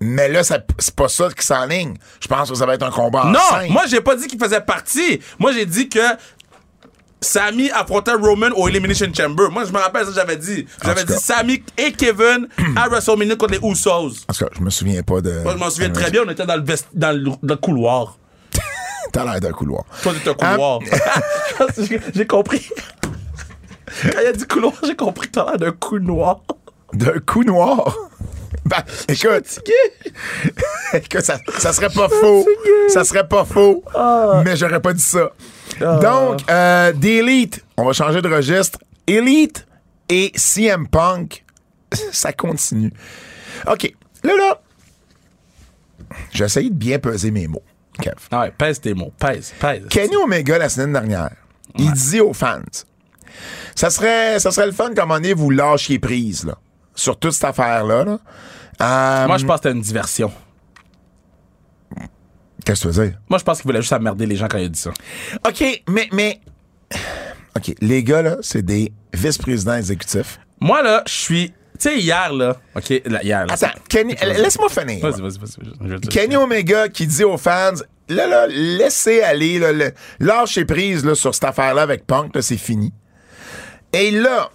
[0.00, 0.66] Mais là, c'est
[0.96, 1.94] pas ça qui s'enligne.
[2.20, 3.70] Je pense que ça va être un combat en Non, cinq.
[3.70, 5.20] moi, j'ai pas dit qu'il faisait partie.
[5.38, 6.00] Moi, j'ai dit que
[7.22, 9.48] Sami affrontait Roman au Elimination Chamber.
[9.50, 10.66] Moi, je me rappelle ça, j'avais dit.
[10.84, 11.12] J'avais dit.
[11.14, 14.24] Sami et Kevin à WrestleMania contre les Usos.
[14.28, 15.30] En tout cas, je me souviens pas de.
[15.42, 17.56] Moi, je m'en souviens très bien, on était dans le, vest- dans le, dans le
[17.56, 18.18] couloir.
[19.12, 19.84] T'as l'air d'un couloir.
[20.02, 20.80] Toi, t'étais un couloir.
[21.78, 22.68] J'ai- j'ai compris.
[24.02, 26.40] Quand il a dit couloir, j'ai compris que t'as l'air d'un coup noir.
[26.92, 27.94] D'un coup noir?
[28.64, 29.60] Ben, écoute.
[30.94, 32.46] écoute, ça, ça serait pas faux.
[32.88, 33.82] Ça serait pas faux.
[34.44, 35.30] Mais j'aurais pas dit ça.
[35.80, 38.78] Donc, euh, d'Elite, on va changer de registre.
[39.06, 39.66] Elite
[40.08, 41.44] et CM Punk,
[42.12, 42.92] ça continue.
[43.66, 43.92] OK.
[44.22, 44.60] Là, là,
[46.32, 47.62] j'ai essayé de bien peser mes mots,
[48.00, 48.14] Kev.
[48.30, 49.12] Ah ouais, pèse tes mots.
[49.18, 49.86] Pèse, pèse.
[49.88, 51.30] Kenny Omega, la semaine dernière,
[51.76, 52.60] il dit aux fans
[53.74, 56.56] ça serait, ça serait le fun comme on est vous lâchiez prise là,
[56.94, 58.04] sur toute cette affaire-là.
[58.04, 58.18] là.
[58.80, 60.30] Euh, Moi, je pense que c'était une diversion.
[62.64, 63.18] Qu'est-ce que tu veux dire?
[63.28, 64.90] Moi, je pense qu'il voulait juste emmerder les gens quand il a dit ça.
[65.46, 66.40] OK, mais, mais.
[67.56, 70.38] OK, les gars, là, c'est des vice-présidents exécutifs.
[70.60, 71.48] Moi, là, je suis.
[71.48, 72.56] Tu sais, hier, là.
[72.76, 73.54] OK, là, hier, là.
[73.54, 75.00] Attends, Kenny, laisse-moi finir.
[75.02, 76.00] Vas-y, vas-y, vas-y.
[76.00, 77.72] te- Kenny Omega qui dit aux fans
[78.08, 82.42] là, là, laissez aller, là, le- lâchez prise là, sur cette affaire-là avec Punk, là,
[82.42, 82.92] c'est fini.
[83.92, 84.50] Et là,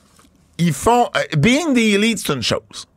[0.58, 1.10] ils font.
[1.18, 2.88] euh, being the Elite, c'est une chose.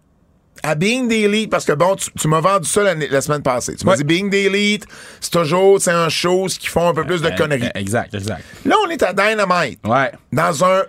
[0.62, 3.42] À Being the Elite, parce que bon, tu, tu m'as vendu ça la, la semaine
[3.42, 3.76] passée.
[3.76, 3.98] Tu m'as Ouais.
[3.98, 4.86] dit Being the Elite,
[5.20, 7.64] c'est toujours c'est un show qui font un peu plus de Euh, conneries.
[7.66, 8.42] euh, Exact, exact.
[8.64, 10.12] Là, on est à Dynamite, Ouais.
[10.32, 10.82] dans un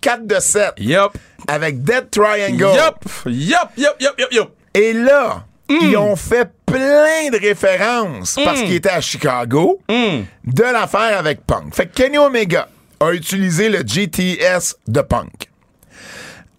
[0.00, 1.12] 4 de 7, Yup.
[1.48, 2.62] avec Dead Triangle.
[2.74, 2.96] Yup.
[3.26, 4.48] Yup, yup, yup, yup, yup.
[4.74, 5.74] Et là, Mm.
[5.82, 10.22] ils ont fait plein de références parce qu'ils étaient à Chicago Mm.
[10.44, 11.74] de l'affaire avec Punk.
[11.74, 12.68] Fait que Kenny Omega
[13.00, 15.48] a utilisé le GTS de Punk.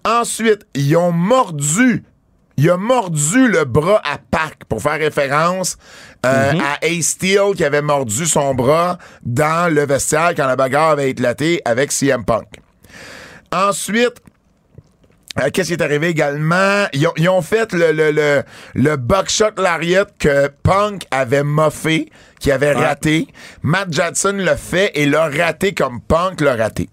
[0.05, 2.03] Ensuite, ils ont mordu.
[2.57, 5.77] Il a mordu le bras à Pac pour faire référence
[6.25, 6.61] euh, Mm-hmm.
[6.61, 11.09] à Ace Steel qui avait mordu son bras dans le vestiaire quand la bagarre avait
[11.09, 12.47] éclaté avec CM Punk.
[13.51, 14.21] Ensuite,
[15.39, 16.85] euh, Qu'est-ce qui est arrivé également?
[16.93, 18.43] Ils ont, ils ont fait le, le, le,
[18.75, 22.85] le buckshot lariat que Punk avait moffé, qui avait Ouais.
[22.85, 23.27] raté.
[23.63, 26.87] Matt Jackson l'a fait et l'a raté comme Punk l'a raté.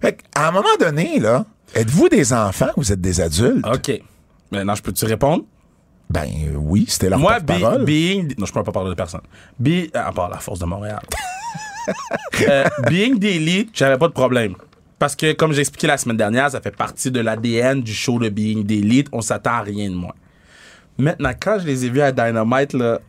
[0.00, 3.66] Fait à un moment donné, là, êtes-vous des enfants ou vous êtes des adultes?
[3.66, 4.02] OK.
[4.50, 5.44] Maintenant, je peux-tu répondre?
[6.10, 7.84] Ben euh, oui, c'était leur Moi, be- porte-parole.
[7.84, 8.34] being.
[8.36, 9.22] Non, je peux pas parler de personne.
[9.58, 11.00] Be, à part la force de Montréal.
[12.48, 14.54] Euh, being elite, j'avais pas de problème.
[15.00, 18.20] Parce que, comme j'ai expliqué la semaine dernière, ça fait partie de l'ADN du show
[18.20, 19.08] de Being Elite.
[19.10, 20.14] On s'attend à rien de moins.
[20.96, 23.00] Maintenant, quand je les ai vus à Dynamite, là,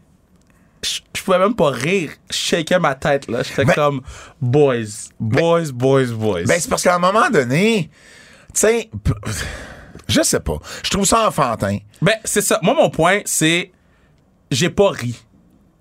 [0.83, 2.09] je je pouvais même pas rire.
[2.31, 3.43] Je shakeais ma tête, là.
[3.43, 4.01] J'étais Ben- comme,
[4.41, 4.85] boys,
[5.19, 6.43] boys, boys, boys.
[6.47, 7.91] Ben, c'est parce qu'à un moment donné,
[8.53, 8.89] sais,
[10.07, 10.57] je sais pas.
[10.83, 11.77] Je trouve ça enfantin.
[12.01, 12.59] Ben, c'est ça.
[12.61, 13.71] Moi, mon point, c'est.
[14.51, 15.15] J'ai pas ri.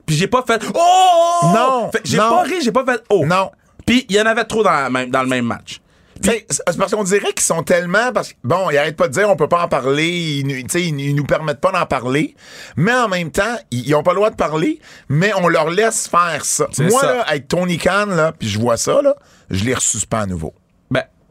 [0.06, 0.62] Puis j'ai pas fait.
[0.74, 1.40] Oh!
[1.54, 3.02] Non, J'ai pas ri, j'ai pas fait.
[3.10, 3.24] Oh!
[3.26, 3.50] Non.
[3.86, 5.80] Puis il y en avait trop dans, même- dans le même match.
[6.24, 6.46] C'est
[6.78, 8.12] parce qu'on dirait qu'ils sont tellement.
[8.12, 11.14] Parce bon, ils arrêtent pas de dire on peut pas en parler, ils, ils, ils
[11.16, 12.36] nous permettent pas d'en parler,
[12.76, 15.68] mais en même temps, ils, ils ont pas le droit de parler, mais on leur
[15.68, 16.68] laisse faire ça.
[16.78, 17.14] Moi, ça.
[17.14, 19.16] là, avec Tony Khan, là, puis je vois ça, là,
[19.50, 20.54] je les ressuspends à nouveau.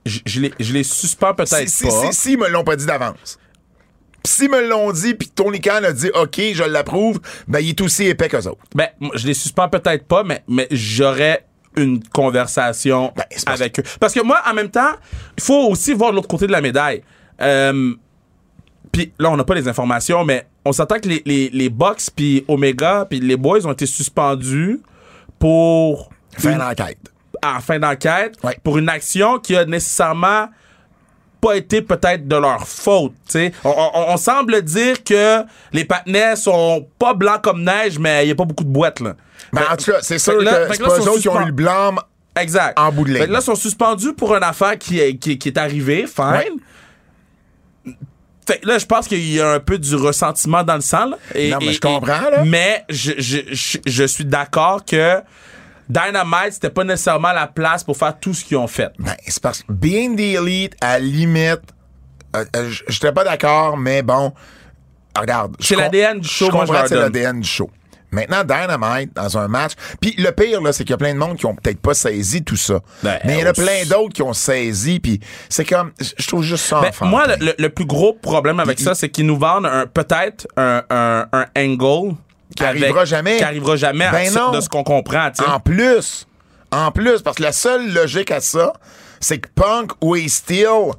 [0.06, 2.12] Je, je les, je les suspends peut-être Si, si, pas.
[2.12, 3.38] si, si, ils me l'ont pas dit d'avance.
[4.24, 7.82] S'ils me l'ont dit, puis Tony Khan a dit OK, je l'approuve, ben, il est
[7.82, 8.62] aussi épais qu'eux autres.
[8.76, 13.84] Ben, je les suspends peut-être pas, mais, mais j'aurais une conversation Ben, avec eux.
[14.00, 14.92] Parce que moi, en même temps,
[15.38, 17.02] il faut aussi voir l'autre côté de la médaille.
[17.42, 17.94] Euh,
[18.92, 22.10] puis là, on n'a pas les informations, mais on s'attend que les, les, les Bucks,
[22.16, 24.82] puis Omega, puis les Boys ont été suspendus
[25.40, 26.62] pour Fin une-
[27.42, 27.56] d'enquête.
[27.58, 28.58] en fin d'enquête Ouais.
[28.64, 30.50] pour une action qui a nécessairement
[31.40, 33.14] pas été peut-être de leur faute.
[33.64, 38.30] On, on- on semble dire que les patinets sont pas blancs comme neige, mais il
[38.30, 39.00] y a pas beaucoup de boîtes.
[39.00, 39.16] Là.
[39.52, 41.42] Ben, Fait- en tout cas, c'est sûr là- que c'est pas eux autres qui ont
[41.42, 42.00] eu le blâme.
[42.40, 42.80] Exact.
[42.80, 43.22] En bout de ligne.
[43.24, 46.06] Fait là, ils sont suspendus pour une affaire qui est, qui, qui est arrivée.
[46.08, 46.26] Fine.
[47.86, 47.94] Ouais.
[48.48, 51.06] Fait que là, je pense qu'il y a un peu du ressentiment dans le sang.
[51.06, 51.18] là.
[51.36, 52.44] Et- Non, mais et- je comprends, là.
[52.46, 55.22] Mais je, je, je, je suis d'accord que
[55.90, 58.92] Dynamite, c'était pas nécessairement la place pour faire tout ce qu'ils ont fait.
[59.00, 61.62] Ben, c'est parce que Being the Elite, à la limite,
[62.36, 64.34] euh, euh, j'étais pas d'accord, mais bon,
[65.18, 65.56] regarde.
[65.60, 67.70] C'est l'ADN du show, Je moi, comprends c'est l'ADN du show.
[68.14, 69.72] Maintenant, Dynamite, dans un match.
[70.02, 71.94] Puis le pire, là, c'est qu'il y a plein de monde qui ont peut-être pas
[71.94, 72.82] saisi tout ça.
[73.04, 75.00] Ben, mais il y en a on- plein d'autres qui ont saisi.
[75.00, 75.92] Puis c'est comme.
[76.18, 79.38] Je trouve juste ça Ben, moi, le, plus gros problème avec ça, c'est qu'ils nous
[79.38, 82.16] vendent un- peut-être un, un, un angle
[82.56, 83.38] Qui arrivera jamais.
[83.38, 85.30] Qui arrivera jamais à- Ben de ce qu'on comprend.
[85.48, 86.28] En plus,
[86.72, 88.74] en plus, parce que la seule logique à ça,
[89.20, 90.92] c'est que Punk ou Steel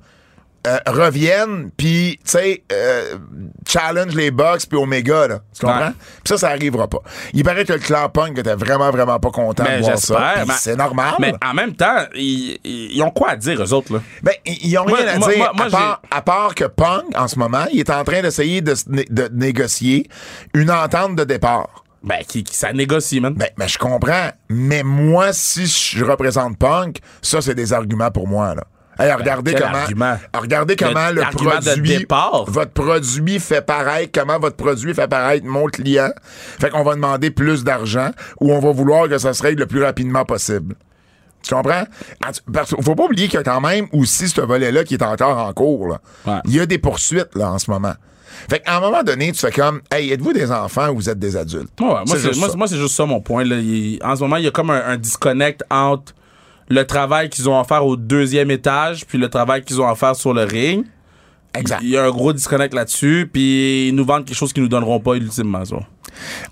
[0.67, 3.17] euh, reviennent, puis, tu sais, euh,
[3.67, 5.39] challenge les Bucks puis Omega, là.
[5.59, 5.87] Tu comprends?
[5.89, 5.93] Ouais.
[6.23, 7.01] Puis ça, ça arrivera pas.
[7.33, 10.35] Il paraît que le clan Punk était vraiment, vraiment pas content de voir ça.
[10.59, 11.15] c'est normal.
[11.19, 14.01] Mais en même temps, ils, ont quoi à dire, eux autres, là?
[14.23, 16.65] Ben, ils ont Moi- rien à moi- dire, moi- moi, à, part, à part que
[16.65, 20.09] Punk, en ce moment, il est en train d'essayer de, né- de négocier
[20.55, 21.85] une entente de départ.
[22.05, 23.35] Ben, qui, qui- ça négocie, man.
[23.35, 24.31] Ben, ben, je comprends.
[24.49, 28.65] Mais moi, si je représente Punk, ça, c'est des arguments pour moi, là.
[28.99, 30.17] Hey, regardez Ben, comment, argument?
[30.35, 32.45] regardez comment Le- le, l'argument de produit, départ.
[32.49, 36.11] votre produit fait paraître, comment votre produit fait paraître mon client.
[36.61, 39.67] Fait qu'on va demander plus d'argent ou on va vouloir que ça se règle le
[39.67, 40.75] plus rapidement possible.
[41.43, 41.85] Tu comprends?
[42.53, 45.39] Parce faut pas oublier qu'il y a quand même aussi ce volet-là qui est encore
[45.39, 45.99] en cours, là.
[46.27, 46.41] Ouais.
[46.45, 47.95] Il y a des poursuites, là, en ce moment.
[48.49, 51.19] Fait qu'à un moment donné, tu fais comme, hey, êtes-vous des enfants ou vous êtes
[51.19, 51.81] des adultes?
[51.81, 53.45] Ouais, moi, c'est, juste moi, moi, juste ça mon point.
[53.45, 53.57] Là.
[53.57, 56.13] Il- en ce moment, il y a comme un, un disconnect entre
[56.73, 59.95] le travail qu'ils ont à faire au deuxième étage puis le travail qu'ils ont à
[59.95, 60.85] faire sur le ring.
[61.55, 61.81] Exact.
[61.83, 64.71] Il y a un gros disconnect là-dessus, puis ils nous vendent quelque chose qu'ils nous
[64.71, 65.63] donneront pas ultimement.
[65.67, 65.77] Ça.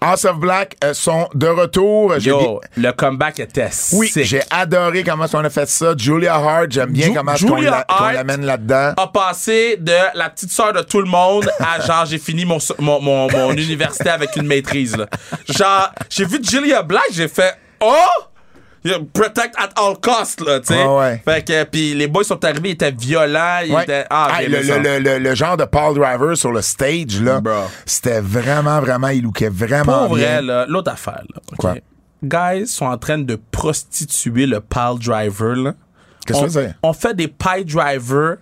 [0.03, 2.15] House of Black euh, sont de retour.
[2.19, 4.25] Yo, le comeback était Oui, sick.
[4.25, 5.95] j'ai adoré comment on a fait ça.
[5.97, 8.93] Julia Hart, j'aime bien Ju- comment Julia on la- l'amène là-dedans.
[8.99, 12.59] a passé de la petite sœur de tout le monde à genre j'ai fini mon,
[12.79, 14.99] mon, mon, mon université avec une maîtrise.
[14.99, 15.07] Là.
[15.49, 17.95] Genre, j'ai vu Julia Black, j'ai fait Oh!
[19.13, 20.81] Protect at all costs, là, tu sais.
[20.83, 21.23] Ah ouais.
[21.25, 23.83] Fait que, puis les boys sont arrivés, ils étaient violents, ils Ouais.
[23.83, 24.07] étaient.
[24.09, 27.43] Ah, j'ai le, le- le- le- le genre de Paul Driver sur le stage, là,
[27.85, 30.27] c'était vraiment, vraiment, il lookait vraiment Pour bien.
[30.37, 31.43] vrai, là, l'autre affaire, là.
[31.53, 31.59] OK?
[31.59, 31.75] Quoi?
[32.23, 35.75] Guys sont en train de prostituer le pile driver, là.
[36.27, 36.75] Qu'est-ce que dire?
[36.83, 38.37] on fait des pile drivers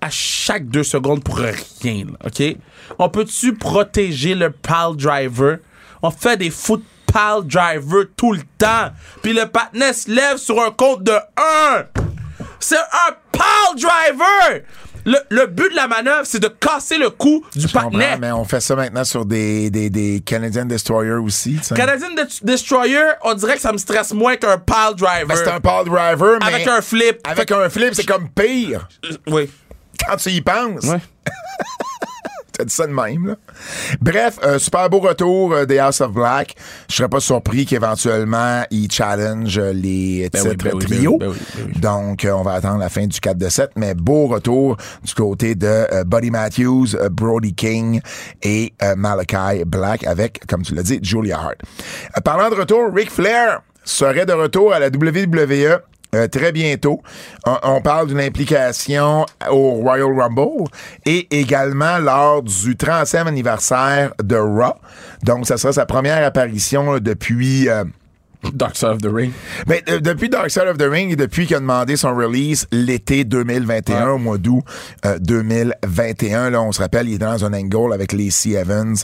[0.00, 2.56] à chaque deux secondes pour rien, là, OK?
[2.98, 5.58] On peut-tu protéger le pile driver?
[6.02, 6.82] On fait des foot
[7.16, 8.90] pile driver tout le temps.
[9.22, 11.84] Puis le patinet se lève sur un compte de 1.
[12.60, 14.62] C'est un pile driver!
[15.08, 18.16] Le, le but de la manœuvre, c'est de casser le cou du patinet.
[18.18, 21.60] mais on fait ça maintenant sur des, des, des Canadian Destroyer aussi.
[21.76, 25.26] Canadian De- Destroyer, on dirait que ça me stresse moins qu'un pile driver.
[25.28, 27.20] Ben, c'est un Paul Driver, mais Avec un flip.
[27.22, 28.88] avec un flip, c'est comme pire.
[29.28, 29.48] Oui.
[30.08, 30.82] Quand tu y penses.
[30.84, 30.98] Ouais.
[32.56, 33.34] T'as dit ça de même, là.
[34.00, 36.54] Bref, euh, super beau retour euh, des House of Black.
[36.88, 41.12] Je serais pas surpris qu'éventuellement, ils challenge les Ben oui, titres ben oui, ben trio.
[41.12, 41.36] oui, ben oui,
[41.74, 41.80] oui.
[41.80, 45.14] Donc, euh, on va attendre la fin du 4 de 7, mais beau retour du
[45.14, 48.00] côté de euh, Buddy Matthews, Brody King
[48.42, 51.56] et Malachi Black avec, comme tu l'as dit, Julia Hart.
[52.24, 55.80] Parlant de retour, Ric Flair serait de retour à la WWE.
[56.16, 57.00] Euh, très bientôt.
[57.44, 60.64] On, parle d'une implication au Royal Rumble
[61.04, 64.74] et également lors du 30e anniversaire de Raw.
[65.22, 67.68] Donc, ça sera sa première apparition depuis...
[67.68, 67.84] euh,
[68.54, 69.32] Dark Side of the Ring.
[69.66, 72.66] ben, euh, depuis Dark Side of the Ring et depuis qu'il a demandé son release
[72.72, 74.12] l'été 2021, Ouais.
[74.12, 74.62] au mois d'août
[75.04, 78.94] euh, 2021, là, on se rappelle, il était dans un angle avec Lacey Evans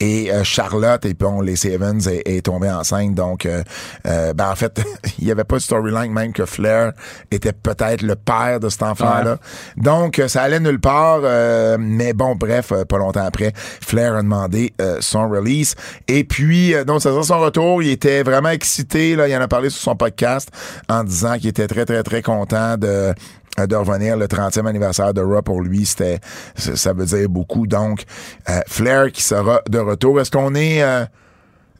[0.00, 3.62] et euh, Charlotte, et puis bon, Lacey Evans est, est tombée enceinte, donc, euh,
[4.06, 4.80] euh, ben, en fait,
[5.18, 6.92] il n'y avait pas de storyline même que Flair
[7.30, 9.38] était peut-être le père de cet enfant-là.
[9.76, 14.14] Donc, euh, ça allait nulle part, euh, mais bon, bref, euh, pas longtemps après, Flair
[14.14, 15.74] a demandé euh, son release.
[16.08, 17.82] Et puis, euh, donc, ça sera son retour.
[17.82, 20.50] Il était vraiment excité, là, il en a parlé sur son podcast
[20.88, 23.14] en disant qu'il était très, très, très content de
[23.60, 26.20] euh, de revenir le 30e anniversaire de Raw pour lui, c'était
[26.54, 27.66] ça veut dire beaucoup.
[27.66, 28.04] Donc,
[28.48, 30.18] euh, Flair qui sera de retour.
[30.20, 31.04] Est-ce qu'on est euh,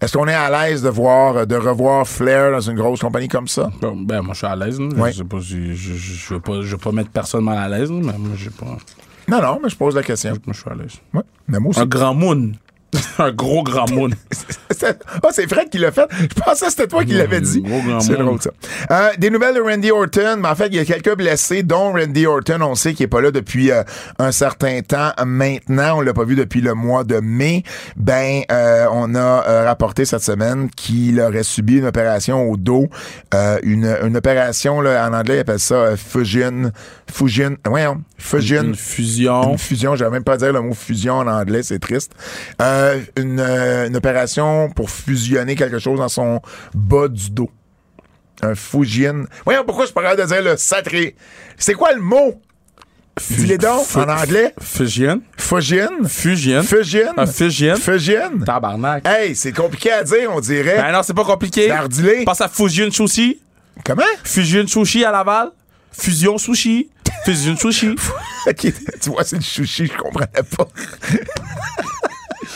[0.03, 3.49] est-ce qu'on est à l'aise de voir de revoir Flair dans une grosse compagnie comme
[3.49, 3.71] ça?
[3.81, 4.79] Ben, moi, je suis à l'aise.
[4.81, 5.13] Ouais.
[5.13, 5.75] Je sais pas si.
[5.75, 8.51] Je, je, veux pas, je veux pas mettre personne mal à l'aise, mais moi, j'ai
[8.51, 8.77] pas.
[9.29, 10.33] Non, non, mais je pose la question.
[10.45, 11.01] Moi, je suis à l'aise.
[11.15, 11.81] Ouais, mais moi aussi.
[11.81, 12.53] Un grand moon.
[13.19, 14.11] un gros grand moon.
[14.83, 16.07] Ah, c'est Fred qui l'a fait.
[16.21, 17.63] Je pensais que c'était toi qui l'avais dit.
[18.01, 18.51] C'est drôle, ça.
[18.91, 21.93] Euh, des nouvelles de Randy Orton, mais en fait, il y a quelques blessés, dont
[21.93, 22.61] Randy Orton.
[22.61, 23.83] On sait qu'il est pas là depuis euh,
[24.19, 25.99] un certain temps maintenant.
[25.99, 27.63] On l'a pas vu depuis le mois de mai.
[27.97, 32.89] Ben, euh, on a euh, rapporté cette semaine qu'il aurait subi une opération au dos.
[33.35, 36.73] Euh, une, une opération, là, en anglais, ils appellent ça fusion.
[37.11, 37.57] Fusion.
[37.67, 38.03] Voyons.
[38.19, 38.63] Fusion.
[38.63, 39.53] Une fusion.
[39.53, 42.13] Une fusion, j'avais même pas dire le mot fusion en anglais, c'est triste.
[42.61, 46.41] Euh, euh, une opération pour fusionner quelque chose dans son
[46.75, 47.51] bas du dos.
[48.43, 49.25] Un fusion.
[49.45, 51.15] Voyons pourquoi je capable de dire le sacré.
[51.57, 52.41] C'est quoi le mot?
[53.31, 54.55] Dis-les donc, en anglais.
[54.61, 55.21] Fusion.
[55.37, 55.91] Fusion.
[56.09, 56.63] Fusion.
[56.63, 57.13] Fusion.
[57.17, 57.77] Ah, fusion.
[57.77, 58.41] Fusion.
[58.45, 59.07] Tabarnak.
[59.07, 60.77] Hey, c'est compliqué à dire, on dirait.
[60.77, 61.71] Ben non, c'est pas compliqué.
[61.71, 62.25] Redis-les.
[62.25, 63.39] Pense à Fusion Sushi.
[63.85, 64.03] Comment?
[64.25, 65.51] Fusion Sushi à Laval.
[65.93, 66.91] Fusion Sushi.
[67.25, 67.95] Fusion Sushi.
[68.45, 70.67] Ok, tu vois, c'est le sushi, je comprenais pas.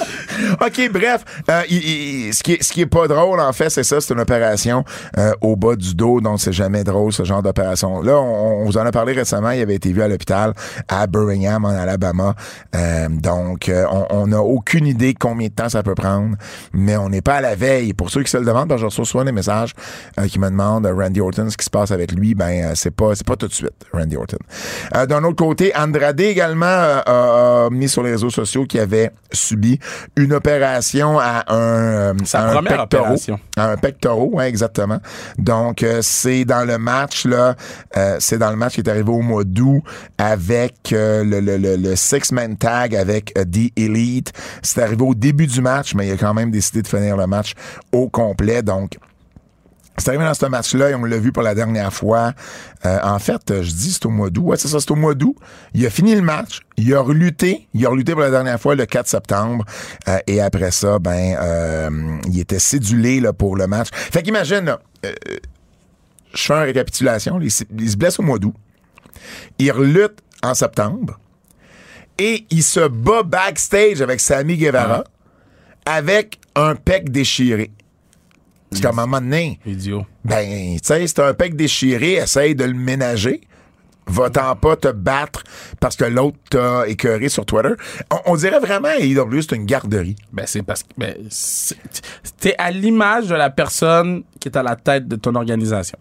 [0.61, 4.01] OK, bref, euh, ce, qui est, ce qui est pas drôle, en fait, c'est ça,
[4.01, 4.85] c'est une opération
[5.19, 8.03] euh, au bas du dos, donc c'est jamais drôle, ce genre d'opération.
[8.03, 10.53] Là, on, on vous en a parlé récemment, il avait été vu à l'hôpital
[10.89, 12.35] à Birmingham, en Alabama.
[12.75, 16.37] Euh, donc, euh, on- n'a aucune idée combien de temps ça peut prendre,
[16.73, 17.93] mais on n'est pas à la veille.
[17.93, 19.73] Pour ceux qui se le demandent, que je reçois souvent des messages
[20.19, 22.91] euh, qui me demandent, euh, Randy Orton, ce qui se passe avec lui, ben, c'est
[22.91, 24.39] pas, pas tout de suite, Randy Orton.
[25.09, 29.79] D'un autre côté, Andrade également a mis sur les réseaux sociaux qu'il avait subi
[30.17, 33.39] une opération à un, euh, Sa à un opération.
[33.57, 33.77] À un
[34.15, 34.99] ouais, exactement.
[35.39, 37.55] Donc, euh, c'est dans le match, là,
[37.97, 39.83] euh, c'est dans le match qui est arrivé au mois d'août
[40.19, 44.33] avec euh, le, le, le, le six-man tag avec euh, The Elite.
[44.63, 47.27] C'est arrivé au début du match, mais il a quand même décidé de finir le
[47.27, 47.55] match
[47.93, 48.63] au complet.
[48.63, 48.99] Donc,
[49.99, 52.33] c'est arrivé dans ce match-là et on l'a vu pour la dernière fois.
[52.85, 54.45] Euh, en fait, je dis c'est au mois d'août.
[54.45, 55.37] Ouais, c'est ça, c'est au mois d'août.
[55.75, 56.61] Il a fini le match.
[56.77, 57.67] Il a relutté.
[57.75, 59.65] Il a relutté pour la dernière fois le 4 septembre.
[60.09, 61.91] Euh, et après ça, ben, euh,
[62.27, 63.89] il était cédulé là, pour le match.
[63.93, 65.13] Fait qu'imagine, euh,
[66.35, 67.41] je fais une récapitulation.
[67.41, 68.55] Il se blesse au mois d'août.
[69.59, 71.19] Il relutte en septembre.
[72.19, 75.05] Et il se bat backstage avec Sammy Guevara
[75.85, 77.71] avec un pec déchiré.
[78.73, 80.05] C'est comme à un moment donné, Idiot.
[80.25, 83.41] ben, tu sais, c'est un pec déchiré, essaye de le ménager.
[84.09, 85.43] Va-t'en pas te battre
[85.81, 87.73] parce que l'autre t'a écœuré sur Twitter.
[88.13, 90.15] On, on dirait vraiment AEW, c'est une garderie.
[90.33, 91.77] Ben, c'est parce que ben, c'est-
[92.39, 95.99] t'es à l'image de la personne qui est à la tête de ton organisation.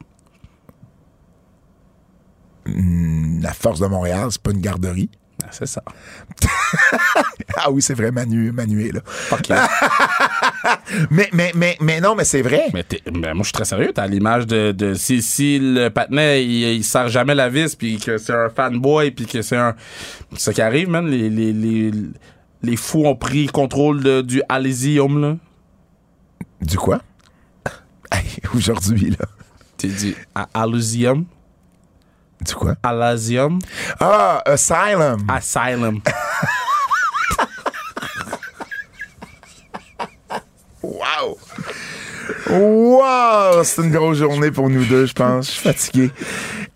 [2.68, 5.10] La force de Montréal, c'est pas une garderie.
[5.52, 5.84] C'est ça.
[7.58, 9.02] Ah oui, c'est vrai, Manu, Manuel, là.
[9.06, 9.48] Fuck.
[11.10, 12.66] Mais, mais, mais, mais non, mais c'est vrai.
[12.74, 13.92] Mais ben, moi, je suis très sérieux.
[13.94, 17.98] T'as l'image de, de si, si le patinet, il, il sert jamais la vis, puis
[17.98, 19.76] que c'est un fanboy, puis que c'est un.
[20.34, 21.08] C'est ça qui arrive, man.
[21.08, 21.92] Les, les, les,
[22.62, 25.38] les fous ont pris contrôle de- du Alésium, là.
[26.62, 27.02] Du quoi?
[28.56, 29.26] Aujourd'hui, là.
[29.78, 31.26] T'es dit à Alésium.
[32.42, 32.76] Du quoi?
[32.84, 33.60] Alésium.
[34.00, 35.26] Ah, Asylum.
[35.30, 36.02] Asylum.
[40.82, 41.38] Wow!
[42.50, 43.64] Wow!
[43.64, 45.48] C'est une grosse journée pour nous deux, je pense.
[45.48, 46.12] Je suis fatigué.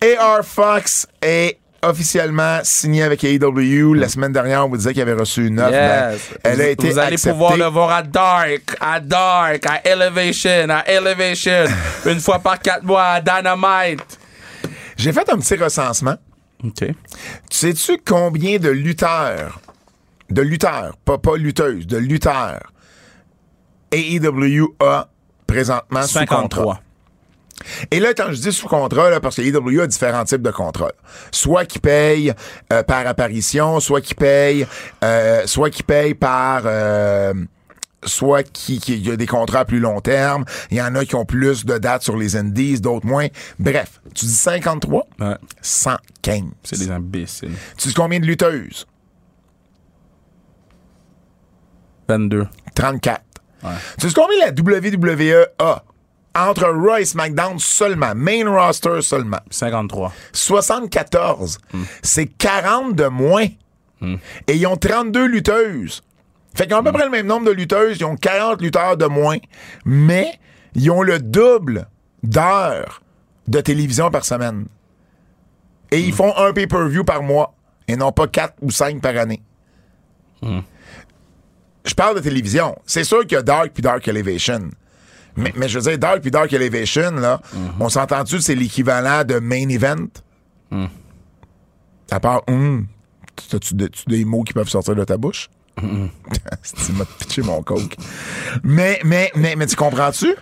[0.02, 3.94] AR Fox est officiellement signé avec AEW.
[3.94, 5.70] La semaine dernière, on vous disait qu'il avait reçu une offre.
[5.70, 7.30] Ben, elle a été vous allez acceptée.
[7.30, 11.64] pouvoir le voir à Dark, à Dark, à Elevation, à Elevation,
[12.06, 14.19] une fois par quatre mois à Dynamite.
[15.00, 16.16] J'ai fait un petit recensement.
[16.62, 16.84] OK.
[16.84, 16.94] Tu
[17.50, 19.60] sais-tu combien de lutteurs,
[20.28, 22.70] de lutteurs, pas, pas lutteuses, de lutteurs,
[23.92, 25.08] AEW a
[25.46, 26.40] présentement sous contrat?
[26.40, 26.82] 53.
[27.90, 30.50] Et là, quand je dis sous contrat, là, parce que l'AEW a différents types de
[30.50, 30.92] contrats.
[31.30, 32.32] Soit qui paye
[32.72, 34.66] euh, par apparition, soit qui paye,
[35.02, 37.32] euh, soit qui paye par, euh,
[38.04, 40.44] soit qui, y a des contrats à plus long terme.
[40.70, 43.26] Il y en a qui ont plus de dates sur les indies, d'autres moins.
[43.58, 45.36] Bref, tu dis 53, Ouais.
[45.60, 46.42] 115.
[46.62, 47.52] C'est des imbéciles.
[47.76, 48.86] Tu dis combien de lutteuses?
[52.08, 52.46] 22.
[52.74, 53.22] 34.
[53.62, 53.70] Ouais.
[53.98, 55.84] Tu sais combien la WWE a?
[56.32, 59.40] Entre Raw et SmackDown seulement, main roster seulement?
[59.50, 60.12] 53.
[60.32, 61.58] 74.
[62.02, 63.46] C'est 40 de moins.
[64.46, 66.02] Et ils ont 32 lutteuses.
[66.54, 67.98] Fait qu'ils ont à peu près le même nombre de lutteuses.
[68.00, 69.38] Ils ont 40 lutteurs de moins.
[69.84, 70.38] Mais
[70.74, 71.86] ils ont le double
[72.22, 73.02] d'heures
[73.48, 74.66] de télévision par semaine.
[75.90, 77.54] Et ils font un pay-per-view par mois.
[77.88, 79.42] Et non pas 4 ou 5 par année.
[81.84, 82.76] Je parle de télévision.
[82.84, 84.70] C'est sûr qu'il y a Dark puis Dark Elevation.
[85.36, 87.40] Mais, mais je veux dire, Dark puis Dark Elevation, là,
[87.78, 90.06] on s'entend-tu, c'est l'équivalent de main event?
[92.10, 92.86] À part, hum,
[93.36, 93.74] tu
[94.06, 95.48] des mots qui peuvent sortir de ta bouche?
[96.86, 97.96] tu m'as pitché mon coke.
[98.62, 100.34] Mais, mais, mais, mais tu comprends-tu?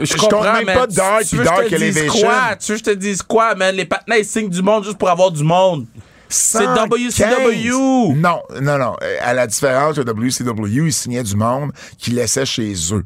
[0.00, 2.20] Je compte même mais pas Dark que je Dark Elevation.
[2.26, 2.56] Quoi?
[2.56, 3.74] Tu veux que je te dise quoi, man?
[3.74, 5.86] Les patinets, ils signent du monde juste pour avoir du monde.
[6.28, 6.88] C'est 115.
[6.88, 8.14] WCW.
[8.16, 8.96] Non, non, non.
[9.02, 13.04] Euh, À la différence de WCW, ils signaient du monde qu'ils laissaient chez eux.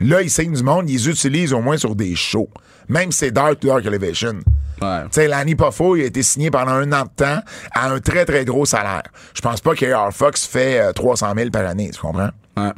[0.00, 2.48] Là, ils signent du monde, ils les utilisent au moins sur des shows.
[2.88, 4.40] Même si c'est Dark to Dark Elevation.
[4.82, 5.02] Ouais.
[5.04, 7.40] Tu sais, Lanny Poffo, il a été signé pendant un an de temps
[7.72, 9.04] à un très, très gros salaire.
[9.34, 12.30] Je pense pas qu'AR Fox fait euh, 300 000 par année, tu comprends?
[12.56, 12.72] Ouais.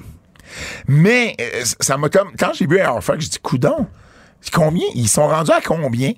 [0.86, 2.32] Mais euh, ça m'a comme.
[2.38, 3.86] Quand j'ai vu AR Fox, j'ai dit, coudon,
[4.52, 4.86] combien?
[4.94, 6.12] Ils sont rendus à combien?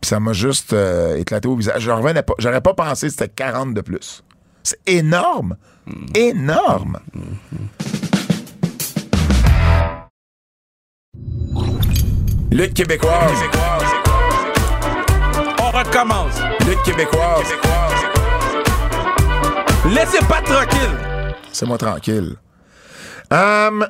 [0.00, 1.82] Puis ça m'a juste euh, éclaté au visage.
[1.82, 1.90] Je
[2.22, 2.34] pas.
[2.38, 4.22] J'aurais pas pensé que c'était 40 de plus.
[4.62, 5.56] C'est énorme.
[6.14, 6.98] Énorme.
[12.50, 13.42] Lutte québécoise.
[15.78, 16.34] Recommence.
[16.66, 17.46] Lutte québécoise.
[19.86, 21.34] Laissez pas tranquille.
[21.52, 22.36] C'est moi tranquille.
[23.30, 23.86] Hum,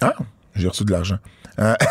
[0.00, 0.14] ah,
[0.54, 1.18] j'ai reçu de l'argent.
[1.58, 1.74] Euh,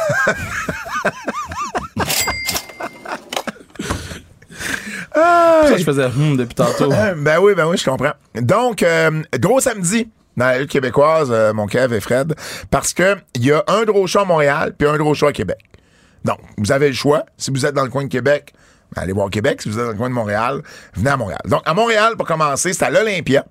[5.13, 6.91] Ça, je faisais hum depuis tantôt.
[6.91, 8.13] Euh, ben oui, ben oui, je comprends.
[8.35, 12.35] Donc, euh, gros samedi dans la lutte québécoise, euh, mon Kev et Fred,
[12.69, 15.33] parce que il y a un gros show à Montréal puis un gros show à
[15.33, 15.59] Québec.
[16.23, 17.25] Donc, vous avez le choix.
[17.37, 18.53] Si vous êtes dans le coin de Québec,
[18.95, 19.61] allez voir Québec.
[19.61, 20.61] Si vous êtes dans le coin de Montréal,
[20.93, 21.41] venez à Montréal.
[21.45, 23.45] Donc, à Montréal, pour commencer, c'est à l'Olympia.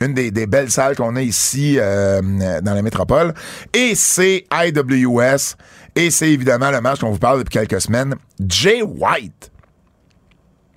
[0.00, 2.20] Une des, des belles salles qu'on a ici euh,
[2.60, 3.34] dans la métropole.
[3.72, 5.56] Et c'est IWS.
[5.94, 8.16] Et c'est évidemment le match qu'on vous parle depuis quelques semaines.
[8.38, 9.50] Jay White.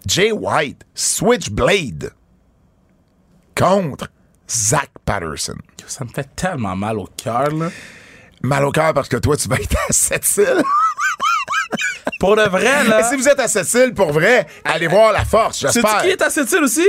[0.07, 2.11] Jay White, Switchblade,
[3.55, 4.07] contre
[4.49, 5.57] Zach Patterson.
[5.85, 7.69] Ça me fait tellement mal au cœur, là.
[8.41, 10.63] Mal au cœur parce que toi, tu vas être à cette île.
[12.19, 13.03] Pour de vrai, Et là.
[13.03, 16.01] si vous êtes à cette île, pour vrai, allez voir la force, C'est j'espère.
[16.01, 16.85] qui est à cette île aussi?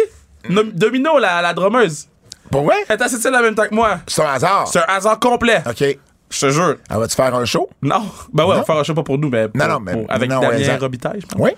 [0.48, 2.08] Nom- Domino, la, la drummeuse.
[2.50, 2.76] Pour vrai?
[2.88, 4.00] Elle est à cette île en même temps que moi.
[4.08, 4.66] C'est un hasard.
[4.66, 5.62] C'est un hasard complet.
[5.68, 5.98] OK.
[6.32, 6.76] Je te jure.
[6.90, 7.68] Elle va-tu faire un show?
[7.82, 8.02] Non.
[8.32, 8.58] Ben ouais, on Non?
[8.60, 10.40] va faire un show pas pour nous, mais, pour- Non, non, mais- pour- avec non,
[10.40, 10.80] Damien exact.
[10.80, 11.40] Robitaille, je pense.
[11.40, 11.50] Oui.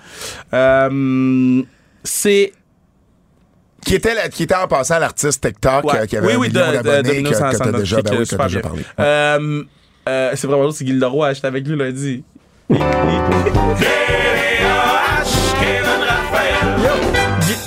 [0.55, 1.63] Euh,
[2.05, 2.53] c'est
[3.85, 5.99] Qui était, la- qui était en passant l'artiste TikTok Ouais.
[6.01, 8.45] euh, qui avait oui, un oui, million d'abonnés que, t'as déjà, ben oui, que t'as
[8.45, 8.61] déjà bien.
[8.61, 8.83] parlé.
[9.01, 9.63] Euh,
[10.09, 12.25] euh, c'est vraiment c'est Gilles Leroy, j'étais avec lui lundi.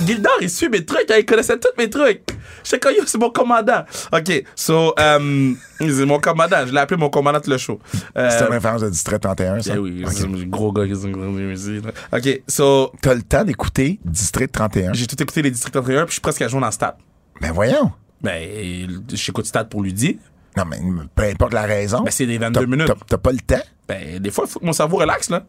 [0.06, 2.22] Gildor, il suit mes trucs, hein, il connaissait tous mes trucs.
[2.62, 3.84] J'étais comme, yo, c'est mon commandant.
[4.12, 6.64] OK, so, euh, c'est mon commandant.
[6.66, 7.80] Je l'ai appelé mon commandant de le show.
[8.16, 9.72] Euh, C'était une référence de District 31, ça?
[9.74, 10.12] eh oui, OK.
[10.12, 11.80] c'est un gros gars qui ici.
[11.80, 11.90] là.
[12.18, 14.92] OK, so, T'as le temps d'écouter District 31?
[14.92, 16.96] j'ai tout écouté les districts 31, puis je suis presque à jour dans Stat.
[17.40, 17.90] Ben voyons.
[18.22, 20.14] Ben, j'écoute Stat pour lui dire.
[20.56, 20.78] Non, mais
[21.14, 22.02] peu importe la raison.
[22.02, 22.92] Ben, c'est des 22 T'as- minutes.
[23.08, 23.60] T'as pas le temps?
[23.88, 25.44] Ben, des fois, il faut que mon cerveau relaxe, là.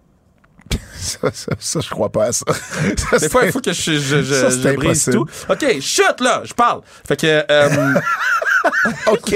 [0.97, 2.43] Ça, ça, ça, je crois pas à ça.
[2.97, 5.15] Ça, Des fois, il faut que je, je, je, brise impossible.
[5.15, 5.27] tout.
[5.49, 6.81] OK, chut, là, je parle.
[7.07, 7.93] Fait que, euh,
[9.07, 9.35] OK.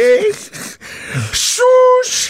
[1.32, 1.62] Chouche!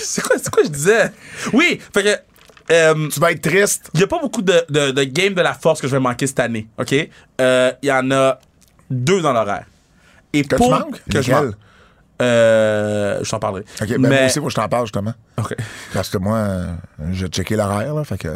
[0.03, 1.11] c'est quoi, c'est quoi je disais?
[1.53, 3.89] Oui, fait que, euh, Tu vas être triste.
[3.93, 5.99] il y a pas beaucoup de, de, de games de la force que je vais
[6.01, 6.93] manquer cette année, OK?
[7.39, 8.39] Euh, Il y en a
[8.89, 9.65] deux dans l'horaire.
[10.33, 11.01] Et Que pour tu manques?
[11.09, 11.55] que je manque.
[12.21, 13.63] Euh, je t'en parlerai.
[13.81, 15.13] OK, ben Mais, moi aussi, que je t'en parle, justement.
[15.37, 15.55] OK.
[15.93, 16.65] Parce que moi, euh,
[17.11, 18.29] j'ai checké l'horaire, là, fait que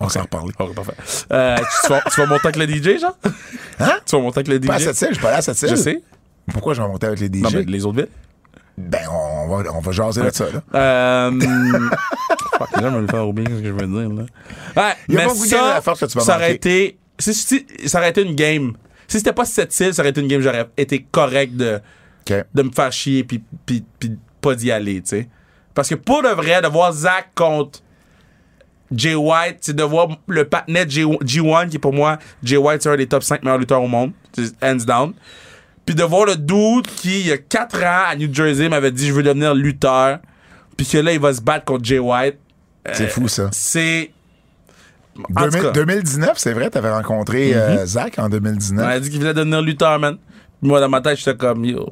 [0.00, 0.52] on s'en reparler.
[0.58, 0.94] OK, parfait.
[1.32, 3.16] Euh, tu, vas, tu vas monter avec le DJ, genre?
[3.80, 3.98] Hein?
[4.06, 4.66] Tu vas monter avec le DJ?
[4.66, 5.68] Pas à cette île, je suis pas allé à cette île.
[5.70, 6.02] Je sais.
[6.52, 7.42] Pourquoi je vais monter avec les DJ?
[7.42, 8.08] Non, mais les autres villes?
[8.76, 10.62] Ben, on va, on va jaser de ça, là.
[10.74, 11.30] Euh.
[12.58, 14.24] fuck, j'aime le faire oublier ce que je veux dire, là.
[14.76, 16.54] Ouais, Il y a mais beaucoup de ça, la force que tu vas ça aurait
[16.54, 16.98] été.
[17.18, 18.72] Si, si- ça aurait été une game.
[19.06, 21.80] Si c'était pas cette île, ça aurait été une game, j'aurais été correct de,
[22.54, 25.28] De me faire chier puis, puis, puis pas d'y aller, tu sais.
[25.74, 27.80] Parce que pour de vrai, de voir Zach contre
[28.92, 32.90] Jay White, c'est de voir le patinet G- G1, qui pour moi, Jay White, c'est
[32.90, 34.12] un des top 5 meilleurs lutteurs au monde,
[34.62, 35.12] hands down.
[35.84, 38.92] Puis de voir le dude qui, il y a 4 ans, à New Jersey, m'avait
[38.92, 40.18] dit je veux devenir lutteur.
[40.76, 42.38] Puis que là, il va se battre contre Jay White.
[42.92, 43.48] C'est fou, ça.
[43.52, 44.12] C'est.
[45.16, 48.84] En tout 2000 cas, 2019, c'est vrai, t'avais rencontré euh, Zach en on 2019.
[48.86, 50.18] a dit qu'il voulait devenir lutteur, man.
[50.64, 51.90] Moi, dans ma tête, j'étais comme, yo,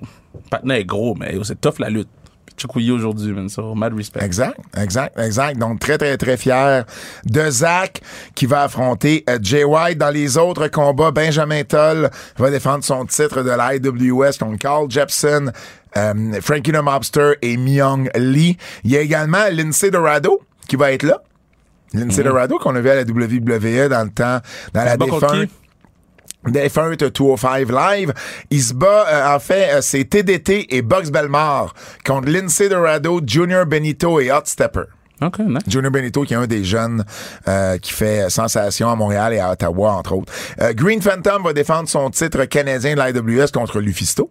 [0.51, 2.09] Patna est gros, mais c'est tough la lutte.
[2.57, 3.49] Chukuyi aujourd'hui, man.
[3.49, 4.25] So, mad respect.
[4.25, 5.59] Exact, exact, exact.
[5.59, 6.85] Donc, très, très, très fier
[7.25, 8.01] de Zach
[8.35, 9.99] qui va affronter euh, Jay White.
[9.99, 14.91] Dans les autres combats, Benjamin Toll va défendre son titre de la IWS contre Carl
[14.91, 15.51] Jepson,
[15.97, 18.57] euh, Frankie the Mobster et Myung Lee.
[18.85, 21.23] Il y a également Lindsay Dorado qui va être là.
[21.93, 22.23] Lindsay.
[22.23, 22.25] Mm-hmm.
[22.25, 24.39] Dorado qu'on a vu à la WWE dans le temps,
[24.73, 25.49] dans la défense
[26.47, 28.13] d'F1 205 Live.
[28.51, 31.75] Il se bat, euh, en fait, euh, c'est TDT et Bugs Belmar
[32.05, 34.85] contre Lindsay Dorado, Junior Benito et Hot Stepper.
[35.39, 35.63] Nice.
[35.67, 37.05] Junior Benito, qui est un des jeunes
[37.49, 40.33] euh, qui fait sensation à Montréal et à Ottawa, entre autres.
[40.61, 44.31] Euh, Green Phantom va défendre son titre canadien de l'IWS contre Lufisto.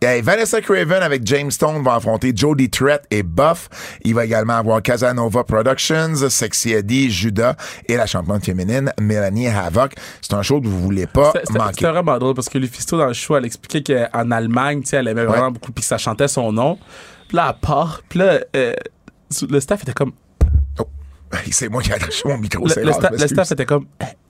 [0.00, 3.68] Et Vanessa Craven avec James Stone va affronter Jody Trett et Buff.
[4.04, 7.54] Il va également avoir Casanova Productions, Sexy Eddie, Judas
[7.88, 9.94] et la championne féminine Mélanie Havoc.
[10.20, 11.72] C'est un show que vous voulez pas manquer.
[11.74, 14.96] c'était vraiment drôle parce que Lufisto, dans le show, elle expliquait qu'en Allemagne, tu sais,
[14.96, 16.78] elle aimait vraiment beaucoup puis que ça chantait son nom.
[17.28, 18.02] Puis là, elle part.
[18.08, 18.74] Puis là, euh,
[19.48, 20.12] le staff était comme.
[20.78, 20.86] Oh.
[21.50, 23.86] C'est moi qui ai attaché mon micro, Le, le sta- staff était comme.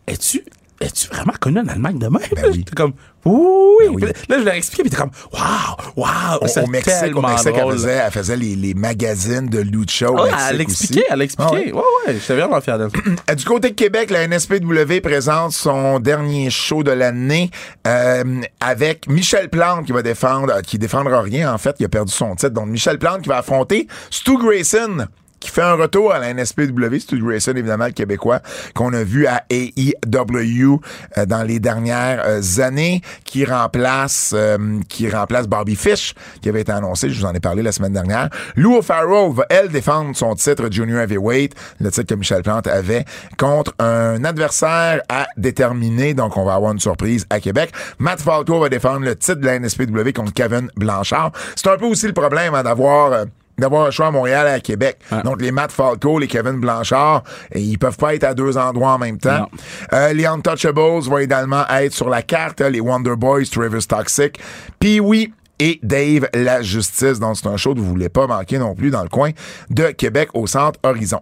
[0.06, 0.44] Es-tu.
[0.82, 2.22] Es-tu vraiment connu en Allemagne de même?
[2.34, 2.64] Ben oui.
[2.68, 2.92] T'es comme,
[3.24, 3.86] oui.
[3.90, 4.02] oui.
[4.04, 6.38] Puis Là, je leur expliqué, puis t'es comme, waouh, waouh.
[6.42, 7.72] Au, c'est au Mexique, au tellement Mexique elle drôle.
[7.74, 11.72] faisait, elle faisait les, les magazines de Lucha au Mexique elle l'expliquait, elle l'expliquait.
[11.72, 12.88] Ah ouais, ouais, j'étais vraiment fier d'elle.
[13.30, 17.50] Euh, Du côté de Québec, la NSPW présente son dernier show de l'année
[17.86, 21.88] euh, avec Michel Plante qui va défendre, euh, qui défendra rien en fait, il a
[21.88, 22.52] perdu son titre.
[22.52, 25.06] Donc Michel Plante qui va affronter Stu Grayson
[25.42, 28.40] qui fait un retour à la NSPW, Stu Grayson évidemment le québécois
[28.74, 30.80] qu'on a vu à AEW
[31.18, 36.60] euh, dans les dernières euh, années qui remplace euh, qui remplace Bobby Fish qui avait
[36.60, 38.28] été annoncé, je vous en ai parlé la semaine dernière.
[38.54, 43.04] Lou Farrell va elle défendre son titre Junior Heavyweight, le titre que Michel Plante avait
[43.36, 47.72] contre un adversaire à déterminer, donc on va avoir une surprise à Québec.
[47.98, 51.32] Matt Falco va défendre le titre de la NSPW contre Kevin Blanchard.
[51.56, 53.24] C'est un peu aussi le problème hein, d'avoir euh,
[53.58, 54.98] d'avoir un choix à Montréal et à Québec.
[55.24, 57.22] Donc, les Matt Falco, les Kevin Blanchard,
[57.52, 59.48] et ils peuvent pas être à deux endroits en même temps.
[59.92, 62.60] Euh, les Untouchables vont également être sur la carte.
[62.60, 64.38] Les Wonder Boys, Travis Toxic,
[64.80, 67.20] puis oui, et Dave La Justice.
[67.20, 69.30] Donc, c'est un show que vous voulez pas manquer non plus dans le coin
[69.70, 71.20] de Québec au Centre Horizon.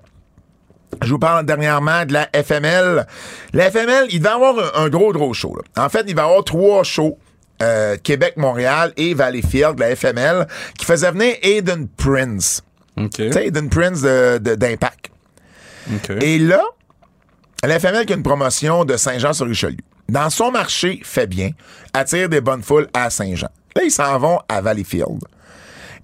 [1.03, 3.07] Je vous parle dernièrement de la FML.
[3.53, 5.55] La FML, il va y avoir un, un gros, gros show.
[5.57, 5.85] là.
[5.85, 7.19] En fait, il va y avoir trois shows.
[7.63, 10.47] Euh, Québec, Montréal et Valleyfield, la FML,
[10.79, 12.63] qui faisait venir Aiden Prince.
[12.97, 13.11] OK.
[13.11, 15.11] Tu sais, Aiden Prince de- de- d'Impact.
[16.23, 16.63] Et là,
[17.65, 19.79] la FML qui a une promotion de Saint-Jean-sur-Richelieu.
[20.09, 21.51] Dans son marché, fait bien,
[21.93, 23.49] attire des bonnes foules à Saint-Jean.
[23.77, 25.23] Là, ils s'en vont à Valleyfield.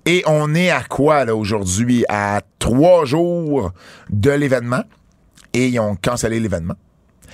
[0.05, 2.05] Et on est à quoi, là, aujourd'hui?
[2.09, 3.73] À trois jours
[4.09, 4.85] de l'événement.
[5.53, 6.75] Et ils ont cancellé l'événement.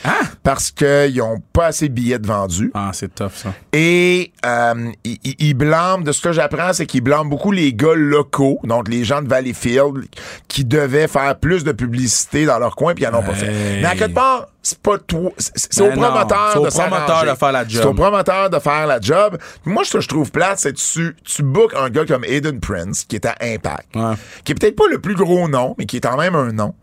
[0.04, 0.20] Ah!
[0.42, 2.70] Parce qu'ils n'ont pas assez de billets de vendus.
[2.74, 3.54] Ah, c'est tough, ça.
[3.72, 7.72] Et euh, ils il, il blâment, de ce que j'apprends, c'est qu'ils blâment beaucoup les
[7.72, 10.04] gars locaux, donc les gens de Valleyfield,
[10.48, 13.50] qui devaient faire plus de publicité dans leur coin, puis ils n'en ont pas fait.
[13.80, 15.32] Mais à quelque part, c'est pas tout.
[15.38, 17.82] C'est Ben au non, promoteur de faire la job.
[17.82, 19.38] C'est au promoteur de faire la job.
[19.64, 22.60] Moi, ce que je trouve plate, c'est que tu, tu bookes un gars comme Aiden
[22.60, 24.14] Prince, qui est à Impact, Ouais.
[24.44, 26.74] qui est peut-être pas le plus gros nom, mais qui est quand même un nom.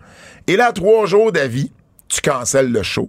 [0.47, 1.72] Et là, trois jours d'avis,
[2.10, 3.07] tu cancelles le show.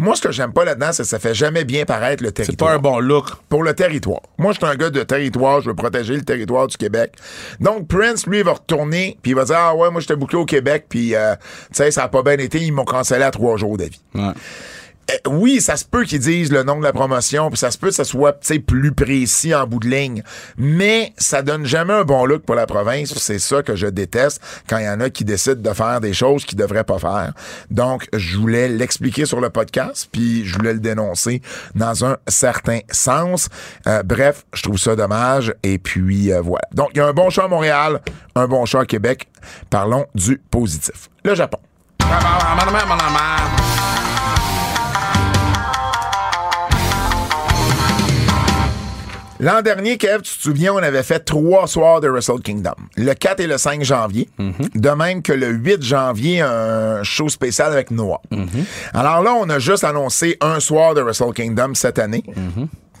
[0.00, 2.44] Moi, ce que j'aime pas là-dedans, c'est que ça fait jamais bien paraître le C'est
[2.44, 3.30] territoire pas un bon look.
[3.48, 4.20] pour le territoire.
[4.38, 7.14] Moi, je suis un gars de territoire, je veux protéger le territoire du Québec.
[7.58, 10.44] Donc, Prince, lui, va retourner, puis il va dire, ah ouais, moi, j'étais bouclé au
[10.44, 13.56] Québec, puis, euh, tu sais, ça a pas bien été, ils m'ont cancellé à trois
[13.56, 14.00] jours d'avis.
[14.14, 14.30] Ouais.
[15.10, 17.78] Euh, oui, ça se peut qu'ils disent le nom de la promotion, puis ça se
[17.78, 20.22] peut que ça soit plus précis en bout de ligne,
[20.56, 23.14] mais ça donne jamais un bon look pour la province.
[23.14, 26.12] C'est ça que je déteste quand il y en a qui décident de faire des
[26.12, 27.32] choses qu'ils devraient pas faire.
[27.70, 31.42] Donc, je voulais l'expliquer sur le podcast, puis je voulais le dénoncer
[31.74, 33.48] dans un certain sens.
[33.86, 36.66] Euh, bref, je trouve ça dommage, et puis euh, voilà.
[36.72, 38.00] Donc, il y a un bon choix à Montréal,
[38.34, 39.28] un bon choix à Québec.
[39.70, 41.08] Parlons du positif.
[41.24, 41.58] Le Japon.
[49.40, 52.74] L'an dernier, Kev, tu te souviens, on avait fait trois soirs de Wrestle Kingdom.
[52.96, 54.28] Le 4 et le 5 janvier.
[54.74, 58.20] De même que le 8 janvier, un show spécial avec Noah.
[58.94, 62.24] Alors là, on a juste annoncé un soir de Wrestle Kingdom cette année.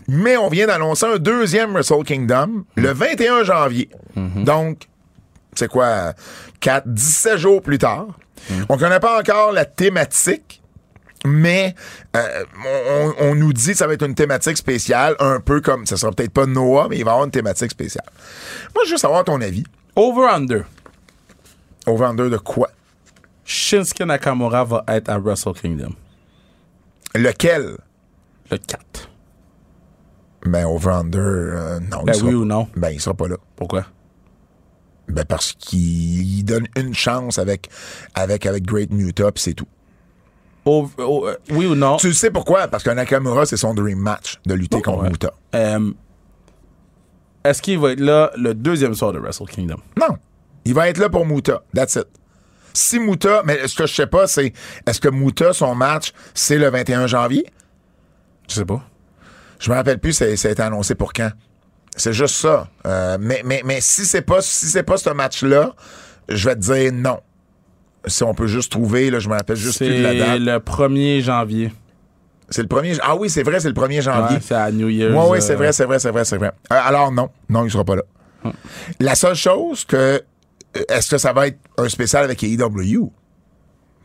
[0.06, 3.90] Mais on vient d'annoncer un deuxième Wrestle Kingdom le 21 janvier.
[4.16, 4.82] Donc,
[5.54, 6.12] c'est quoi,
[6.60, 8.06] 4, 17 jours plus tard.
[8.68, 10.57] On connaît pas encore la thématique,
[11.24, 11.74] mais
[12.16, 15.86] euh, on, on nous dit que ça va être une thématique spéciale, un peu comme,
[15.86, 18.06] ça sera peut-être pas Noah, mais il va y avoir une thématique spéciale.
[18.74, 19.64] Moi, je veux savoir ton avis.
[19.96, 20.62] Over-under.
[21.86, 22.70] Over-under de quoi?
[23.44, 25.94] Shinsuke Nakamura va être à Wrestle Kingdom.
[27.14, 27.78] Lequel?
[28.50, 29.10] Le 4.
[30.46, 32.04] Ben, over-under, euh, non.
[32.04, 32.68] Ben il sera oui ou non?
[32.76, 33.36] Ben, il sera pas là.
[33.56, 33.86] Pourquoi?
[35.08, 37.68] Ben, parce qu'il il donne une chance avec,
[38.14, 39.66] avec, avec Great Muta, puis c'est tout.
[40.64, 41.96] Oh, euh, oui ou non?
[41.96, 42.68] Tu sais pourquoi?
[42.68, 45.10] Parce que Nakamura, c'est son dream match de lutter contre ouais.
[45.10, 45.32] Muta.
[45.54, 45.92] Euh,
[47.44, 49.78] Est-ce qu'il va être là le deuxième soir de Wrestle Kingdom?
[49.98, 50.16] Non.
[50.64, 51.62] Il va être là pour Muta.
[51.74, 52.06] That's it.
[52.74, 54.52] Si Muta, mais ce que je sais pas, c'est
[54.86, 57.46] est-ce que Muta, son match, c'est le 21 janvier?
[58.48, 58.82] Je sais pas.
[59.58, 61.30] Je me rappelle plus, ça a été annoncé pour quand.
[61.96, 62.68] C'est juste ça.
[62.86, 65.74] Euh, mais, mais, mais si c'est pas si c'est pas ce match-là,
[66.28, 67.20] je vais te dire non.
[68.06, 70.38] Si on peut juste trouver, là, je me rappelle juste plus de la C'est date.
[70.40, 71.72] le 1er janvier.
[72.50, 72.94] C'est le premier.
[73.02, 74.36] Ah oui, c'est vrai, c'est le 1er janvier.
[74.36, 75.12] Ouais, c'est à New Year's.
[75.14, 76.52] Oui, oui, euh, c'est vrai, c'est vrai, c'est vrai, c'est vrai.
[76.72, 78.02] Euh, alors non, non, il sera pas là.
[79.00, 80.18] La seule chose que euh,
[80.88, 83.10] est-ce que ça va être un spécial avec AEW?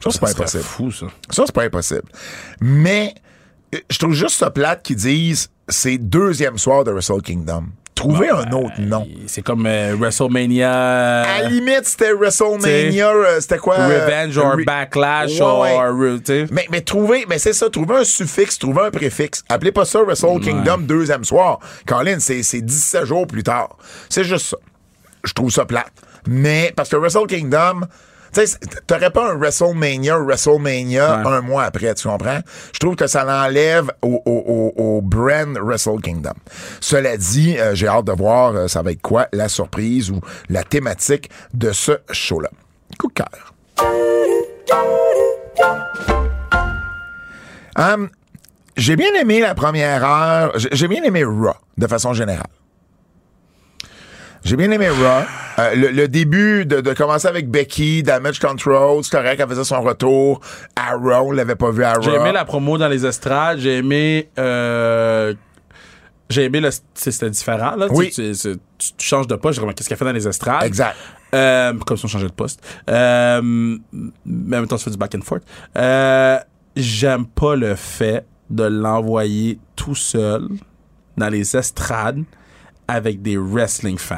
[0.04, 0.64] Ça, c'est pas impossible.
[0.64, 1.06] fou, ça.
[1.30, 2.10] Ça, c'est pas impossible.
[2.60, 3.14] Mais
[3.90, 7.68] je trouve juste ça plate qu'ils disent c'est deuxième soir de Wrestle Kingdom.
[7.96, 9.08] Trouver un autre nom.
[9.28, 11.22] C'est comme euh, WrestleMania.
[11.22, 13.76] À la limite, c'était WrestleMania, euh, c'était quoi?
[13.80, 15.94] euh, Revenge or Re- Backlash Ouais, or.
[16.00, 16.46] ouais.
[16.52, 19.44] Mais, mais trouver, mais c'est ça, trouver un suffixe, trouver un préfixe.
[19.50, 21.60] Appelez pas ça Wrestle Kingdom deuxième soir.
[21.86, 23.78] Colin, c'est, c'est 17 jours plus tard.
[24.10, 24.58] C'est juste ça.
[25.24, 25.92] Je trouve ça plate.
[26.28, 27.82] Mais, parce que Wrestle Kingdom,
[28.34, 28.58] tu sais,
[28.88, 31.28] t'aurais pas un WrestleMania, WrestleMania Ouais.
[31.32, 32.40] un mois après, tu comprends?
[32.74, 36.34] Je trouve que ça l'enlève au, au, au, au brand Wrestle Kingdom.
[36.82, 40.20] Cela dit, euh, j'ai hâte de voir euh, ça va être quoi la surprise ou
[40.50, 42.50] la thématique de ce show-là.
[43.00, 43.54] Coup de cœur.
[47.78, 48.10] Hum,
[48.78, 50.52] j'ai bien aimé la première heure.
[50.56, 52.48] J'ai bien aimé Raw, de façon générale.
[54.44, 55.24] J'ai bien aimé Raw.
[55.60, 59.64] Euh, le, le début de, de commencer avec Becky, Damage Control, c'est correct, elle faisait
[59.64, 60.42] son retour
[60.76, 62.02] à Raw, on l'avait pas vu à Raw.
[62.02, 63.60] J'ai aimé la promo dans les estrades.
[63.60, 64.30] J'ai aimé.
[64.40, 65.34] euh,
[66.30, 66.70] j'ai aimé le.
[66.96, 67.88] C'était différent, là.
[67.88, 68.10] Tu- Oui.
[68.10, 69.56] Tu, tu- tu- tu changes de poste.
[69.56, 70.64] J'ai remarqué qu'est-ce qu'elle fait dans les estrades?
[70.64, 70.96] Exact.
[71.36, 72.62] Euh, comme si on changeait de poste.
[72.90, 75.44] Euh, mais en même temps, tu fais du back and forth.
[75.78, 76.38] Euh,
[76.76, 80.48] J'aime pas le fait de l'envoyer tout seul
[81.18, 82.24] dans les estrades
[82.94, 84.16] avec des wrestling fans.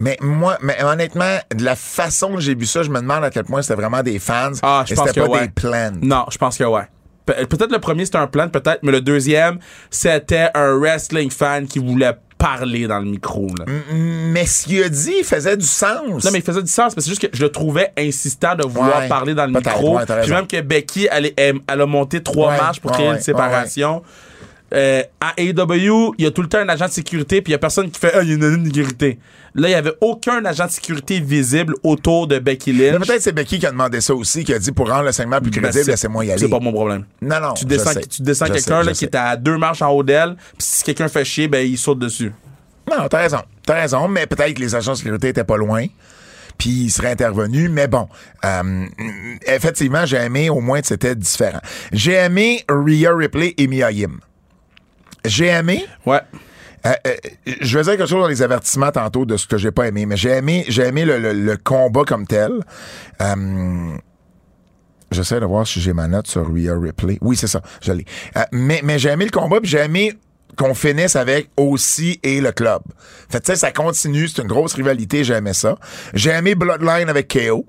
[0.00, 3.30] Mais moi, mais honnêtement, de la façon que j'ai vu ça, je me demande à
[3.30, 5.40] quel point c'était vraiment des fans Ah, je pense que pas ouais.
[5.46, 5.92] des plans.
[6.02, 6.82] Non, je pense que ouais.
[7.26, 9.58] Pe- Peut-être le premier c'était un plan, peut-être, mais le deuxième
[9.90, 13.48] c'était un wrestling fan qui voulait parler dans le micro.
[13.58, 13.64] Là.
[13.92, 16.24] Mais ce qu'il a dit faisait du sens.
[16.24, 18.64] Non, mais il faisait du sens, mais c'est juste que je le trouvais insistant de
[18.64, 19.98] vouloir Ouais, parler dans le micro.
[19.98, 23.08] ouais, Puis même que Becky, elle, est- elle, a monté trois Ouais, marches pour créer
[23.08, 24.02] une séparation.
[24.74, 27.54] Euh, à AEW, il y a tout le temps un agent de sécurité, puis il
[27.54, 29.18] y a personne qui fait Ah, il y a une sécurité.
[29.54, 33.06] Là, il y avait aucun agent de sécurité visible autour de Becky Lynch.
[33.06, 35.40] peut-être c'est Becky qui a demandé ça aussi, qui a dit pour rendre le segment
[35.40, 36.40] plus Ben, crédible, c'est- laissez-moi y aller.
[36.40, 37.04] C'est pas mon problème.
[37.22, 37.54] Non, non.
[37.54, 40.84] Tu descends, tu descends quelqu'un qui est à deux marches en haut d'elle, puis si
[40.84, 42.32] quelqu'un fait chier, ben il saute dessus.
[42.90, 43.40] Non, t'as raison.
[43.66, 45.86] T'as raison, mais peut-être que les agents de sécurité étaient pas loin.
[46.58, 48.08] Puis ils seraient intervenus, mais bon,
[48.44, 48.84] euh,
[49.46, 51.60] effectivement, j'ai aimé au moins que c'était différent.
[51.92, 54.18] J'ai aimé Rhea Ripley et Mia Yim.
[55.24, 56.20] J'ai aimé, Ouais.
[56.86, 57.14] euh, euh,
[57.60, 60.06] je vais dire quelque chose dans les avertissements tantôt de ce que j'ai pas aimé,
[60.06, 62.52] mais j'ai aimé, j'ai aimé le, le- le combat comme tel.
[63.20, 63.96] Euh,
[65.10, 67.16] J'essaie de voir si j'ai ma note sur Rhea Ripley.
[67.22, 68.04] Oui, c'est ça, je l'ai.
[68.52, 70.12] Mais mais j'ai aimé le combat, puis j'ai aimé
[70.56, 72.82] qu'on finisse avec aussi et le club.
[73.30, 75.76] Fait tu sais, ça continue, c'est une grosse rivalité, j'ai aimé ça.
[76.12, 77.64] J'ai aimé Bloodline avec KO.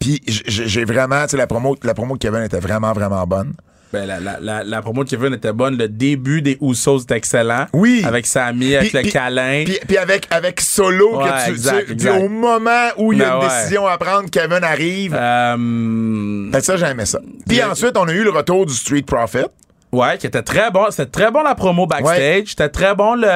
[0.00, 3.54] Puis j'ai vraiment, tu sais, la promo, la promo de Kevin était vraiment, vraiment bonne.
[3.92, 5.78] Ben, la, la, la, la promo de Kevin était bonne.
[5.78, 7.66] Le début des Usos était excellent.
[7.72, 8.02] Oui.
[8.04, 9.64] Avec Sami, avec Puis- le puis- câlin.
[9.86, 12.20] Puis, avec, avec Solo, Ouais, que tu, exact, tu- exact.
[12.20, 13.48] au moment où il y a Ben une ouais.
[13.48, 15.14] décision à prendre, Kevin arrive.
[15.18, 17.20] Euh, que ça, j'ai aimé ça.
[17.48, 19.46] Puis ensuite, on a eu le retour du Street Profit.
[19.92, 20.86] ouais, qui était très bon.
[20.90, 22.18] C'était très bon la promo backstage.
[22.18, 22.44] Ouais.
[22.46, 23.26] C'était très bon le,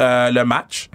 [0.00, 0.88] euh, le match.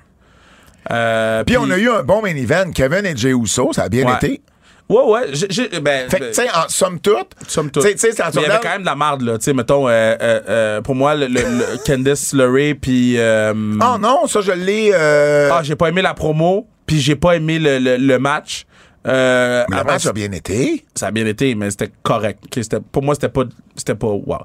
[0.92, 3.90] Euh, Puis on a eu un bon main event, Kevin et Jey Uso, ça a
[3.90, 4.42] bien été.
[4.88, 5.22] Ouais, ouais.
[5.34, 7.84] j'ai- j'ai- ben, Fait que, ben, tu sais, en somme toute, Somme toute.
[7.84, 9.22] tu sais, tu sais, quand tu Mais il y avait quand même de la marde,
[9.24, 9.38] là.
[9.40, 13.18] Tu sais, mettons, euh, euh, euh, pour moi, le, le- le Candice LeRae, puis...
[13.18, 14.94] euh, Oh non, ça, je l'ai...
[14.94, 18.66] ah, j'ai pas aimé la promo, puis j'ai pas aimé le, le, match.
[19.08, 20.84] Euh, le après, match a bien été.
[20.96, 22.40] ça a bien été, mais c'était correct.
[22.54, 23.44] C'était- pour moi, c'était pas,
[23.76, 24.38] c'était pas wow.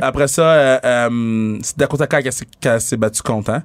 [0.00, 3.62] Après ça, euh, euh, c'est Dakota Kai qui s'est- qui s'est battu contre, hein?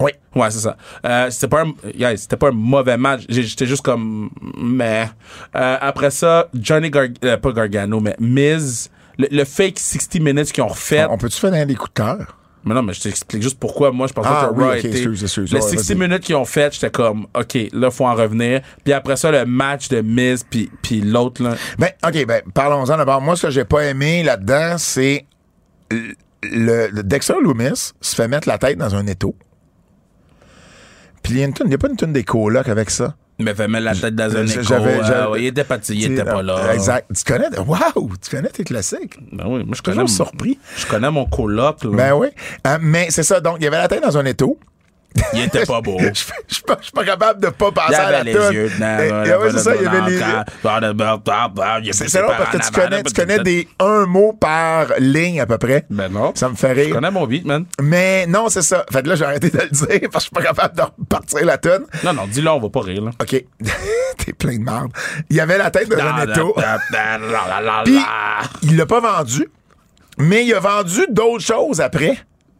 [0.00, 0.10] Oui.
[0.34, 0.76] Ouais, c'est ça.
[1.06, 3.22] Euh, c'était pas un, yeah, c'était pas un mauvais match.
[3.28, 4.30] J'étais juste comme,
[4.60, 5.08] mais.
[5.54, 10.52] Euh, après ça, Johnny Gar euh, pas Gargano, mais Miz, le, le fake 60 minutes
[10.52, 11.06] qu'ils ont refait.
[11.08, 12.36] On peut-tu faire des coups de cœur?
[12.66, 14.76] Mais non, mais je t'explique juste pourquoi moi je pense Ah, que oui, Raw ok,
[14.78, 14.88] était.
[14.88, 15.52] excuse, excuse.
[15.52, 15.98] Les Ouais, 60 vas-y.
[15.98, 18.62] minutes qu'ils ont fait, j'étais comme, OK, là, faut en revenir.
[18.82, 21.56] Puis après ça, le match de Miz, puis, puis l'autre, là.
[21.78, 23.20] Ben, OK, ben, parlons-en d'abord.
[23.20, 25.26] Moi, ce que j'ai pas aimé là-dedans, c'est
[25.90, 29.34] le, le Dexter Loomis se fait mettre la tête dans un étau.
[31.24, 33.16] Puis il y a une il y a pas une tune des colocs avec ça?
[33.40, 34.62] Il m'a fait mettre la tête dans un écho.
[34.62, 36.72] J'avais- euh, il était pas, il était pas là.
[36.72, 37.10] Exact.
[37.16, 39.18] Tu connais, wow, tu connais tes classiques.
[39.32, 40.56] Ben oui, moi, je Toujours mon- surpris.
[40.76, 41.90] je connais mon coloc, là.
[41.92, 42.28] Ben oui.
[42.68, 43.40] Euh, mais c'est ça.
[43.40, 44.56] Donc, il y avait la tête dans un étau.
[45.32, 45.96] Il était pas beau.
[46.00, 48.38] Je je- je suis pas, je capable de pas Il passer à la avait les
[48.38, 48.52] toune.
[48.52, 48.96] yeux dedans.
[49.00, 51.92] Eh, là, eh, ouais, c'est ça, il y avait les yeux.
[51.92, 55.46] C'est c'est drôle parce que tu connais, tu connais des un mot par ligne à
[55.46, 55.84] peu près.
[55.90, 56.32] Ben non.
[56.34, 56.94] Ça me fait Je rire.
[56.96, 57.64] connais mon beat, man.
[57.80, 58.84] Mais non, c'est ça.
[58.92, 60.82] Fait que là, j'ai arrêté de le dire parce que je suis pas capable de
[60.82, 61.84] repartir la tonne.
[62.04, 63.10] Non, non, dis-le, on va pas rire, là.
[63.20, 63.28] OK.
[64.18, 64.90] T'es plein de merde.
[65.30, 65.94] Il y avait la tête de
[66.32, 66.54] étau.
[67.84, 67.98] Puis,
[68.62, 69.48] il l'a pas vendu,
[70.18, 72.16] mais il a vendu d'autres choses après.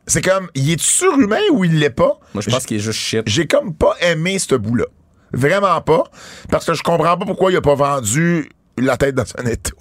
[0.06, 2.18] C'est comme, il est surhumain ou il l'est pas?
[2.34, 3.22] Moi, je pense qu'il est juste shit.
[3.26, 4.84] J'ai comme pas aimé ce bout-là.
[5.32, 6.04] Vraiment pas.
[6.50, 8.48] Parce que je comprends pas pourquoi il a pas vendu
[8.78, 9.76] la tête dans un étau.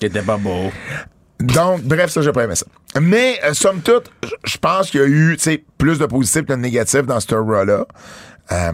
[0.00, 0.70] Il était pas beau.
[1.40, 2.66] Donc, bref, ça, j'ai pas aimé ça.
[3.00, 4.10] Mais, euh, somme toute,
[4.44, 7.20] je pense qu'il y a eu, tu sais, plus de positifs que de négatifs dans
[7.20, 7.86] ce Raw-là.
[8.50, 8.72] Euh,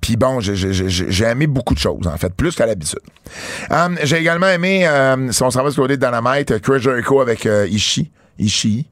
[0.00, 3.00] Puis bon, j'ai- aimé beaucoup de choses, en fait, plus qu'à l'habitude.
[3.70, 7.20] Euh, j'ai également aimé, euh, si on s'en va du côté de Dynamite, Chris Jericho
[7.20, 8.10] avec Ishii.
[8.38, 8.88] Ishii.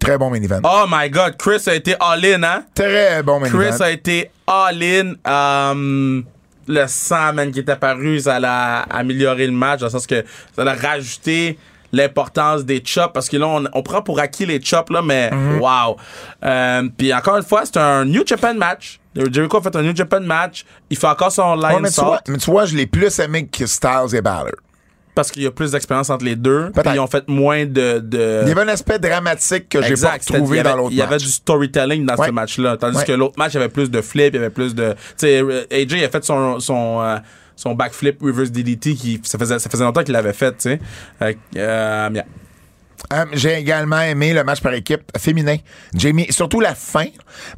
[0.00, 0.60] Très bon main event.
[0.64, 2.64] Oh my god, Chris a été all-in, hein?
[2.74, 3.80] Très bon main Chris event.
[3.84, 5.12] a été all-in.
[5.26, 6.22] Euh,
[6.66, 10.24] le sang, man, qui est apparu, ça a amélioré le match, dans le sens que
[10.56, 11.58] ça a rajouté
[11.92, 15.30] l'importance des chops, parce que là, on, on prend pour acquis les chops, là, mais
[15.32, 15.60] Mhm.
[15.60, 15.96] wow.
[16.44, 19.00] Euh, Puis encore une fois, c'est un New Japan match.
[19.16, 20.64] Jericho a fait un New Japan match.
[20.88, 22.86] Il fait encore son Ouais, line mais, tu salt vois, mais tu vois, je l'ai
[22.86, 24.52] plus aimé que Styles et Balor.
[25.20, 26.70] Parce qu'il y a plus d'expérience entre les deux.
[26.74, 27.98] Puis ils ont fait moins de...
[28.00, 28.40] de...
[28.42, 31.12] Il y avait un aspect dramatique que j'ai pas retrouvé dans l'autre Il y avait
[31.16, 31.22] match.
[31.24, 32.26] du storytelling dans Ouais.
[32.26, 32.76] ce match-là.
[32.76, 33.04] Tandis Ouais.
[33.04, 34.92] que l'autre match, il y avait plus de flip, il y avait plus de.
[34.92, 36.58] Tu sais, euh, AJ a fait son.
[36.60, 37.16] son euh,
[37.56, 40.80] son backflip reverse DDT qui ça faisait ça faisait longtemps qu'il l'avait fait tu sais
[41.20, 42.24] Euh, euh, yeah.
[43.12, 45.56] Euh, j'ai également aimé le match par équipe féminin.
[45.94, 47.06] Jamie, surtout la fin,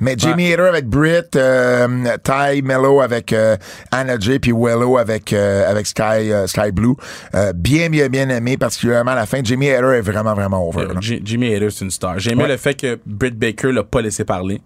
[0.01, 0.55] mais Jamie Ouais.
[0.55, 3.57] Hader avec Britt, euh, Ty Mello avec euh,
[3.91, 6.95] Anna J, puis Willow avec avec Sky Sky Blue.
[7.55, 9.41] Bien bien bien aimé, particulièrement à la fin.
[9.45, 10.87] Jamie Hader est vraiment vraiment over.
[10.87, 10.95] là.
[11.01, 12.49] J- Jimmy Hader c'est une star j'ai aimé Ouais.
[12.49, 14.61] le fait que Britt Baker l'a pas laissé parler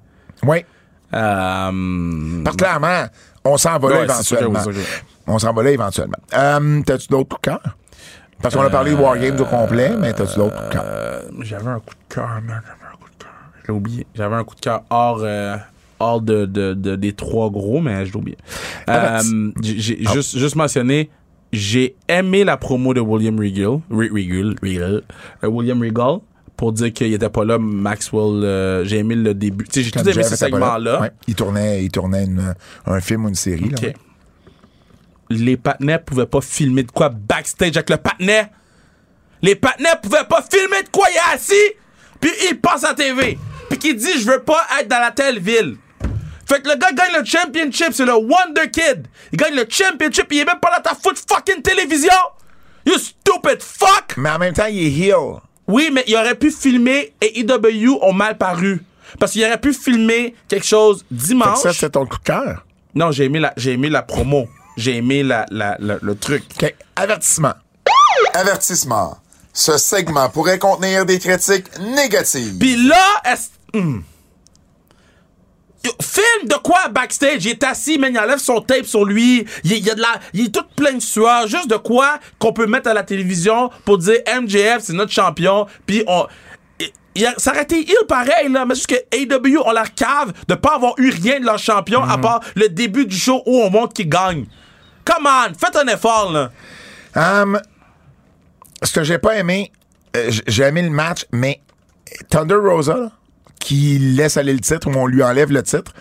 [0.45, 0.65] Oui,
[1.11, 3.07] parce clairement,
[3.45, 4.61] on s'en va là Ouais, éventuellement.
[5.27, 6.19] On s'en va là éventuellement.
[6.31, 7.77] T'as-tu d'autres coups de cœur?
[8.43, 10.83] Parce qu'on a parlé de War Games au complet, mais t'as-tu d'autres cœur?
[10.87, 13.33] euh, j'avais un coup de cœur man j'avais un coup de cœur
[13.63, 15.57] je l'ai oublié j'avais un coup de cœur hors euh,
[15.99, 18.37] hors de, de, de- des trois gros mais je l'ai oublié
[18.87, 21.11] Ah, Euh, j'ai j'ai juste, juste mentionné,
[21.53, 25.03] j'ai aimé la promo de William Regal, Re- Regal, Regal,
[25.43, 26.19] euh, William Regal,
[26.57, 29.67] pour dire qu'il était pas là, Maxwell, euh, j'ai aimé le début.
[29.73, 31.01] J'ai tout aimé ce segment-là.
[31.01, 31.11] Ouais.
[31.27, 32.55] Il tournait, il tournait une-
[32.87, 33.69] un film ou une série.
[33.71, 33.83] Là, Ok.
[33.85, 33.95] ouais.
[35.31, 38.49] Les partenaires pouvaient pas filmer de quoi backstage avec le partenaire.
[39.43, 41.75] Les partenaires pouvaient pas filmer de quoi il est assis,
[42.21, 45.39] puis il passe à TV, puis qu'il dit je veux pas être dans la telle
[45.39, 45.77] ville.
[46.49, 49.09] Fait que le gars gagne le championship, c'est le Wonder Kid.
[49.33, 52.13] Il gagne le championship, il est même pas dans ta foot fucking télévision.
[52.87, 54.15] You stupid fuck!
[54.17, 55.41] Mais en même temps, il est heel.
[55.67, 58.81] Oui, mais il aurait pu filmer et EW ont mal paru.
[59.19, 61.59] Parce qu'il aurait pu filmer quelque chose Fait que dimanche.
[61.59, 62.65] ça, c'est ton coup de cœur.
[62.95, 64.47] non, j'ai aimé la, j'ai aimé la promo.
[64.77, 66.45] J'ai aimé la, la- la- le truc.
[66.97, 67.55] Avertissement.
[68.35, 69.19] Avertissement.
[69.53, 72.59] Ce segment pourrait contenir des critiques négatives.
[72.59, 73.51] Puis là, est.
[75.85, 77.45] Yo, Film de quoi backstage?
[77.45, 79.47] Il est assis, man, il enlève son tape sur lui.
[79.65, 81.47] Il, il y a de la, il est tout plein de sueur.
[81.47, 85.67] Juste de quoi qu'on peut mettre à la télévision pour dire MJF, c'est notre champion.
[85.87, 86.27] Puis on.
[86.81, 88.67] il- il a- ça aurait été il pareil, là.
[88.67, 92.03] Mais juste que AW ont la cave de pas avoir eu rien de leur champion
[92.03, 94.47] à part le début du show où on montre qu'ils gagnent.
[95.07, 96.51] Come on, faites un effort, là.
[97.15, 97.59] Hum,
[98.83, 99.73] ce que j'ai pas aimé,
[100.17, 101.61] euh, j'ai aimé le match, mais
[102.29, 103.11] Thunder Rosa, là,
[103.61, 105.93] qui laisse aller le titre ou on lui enlève le titre,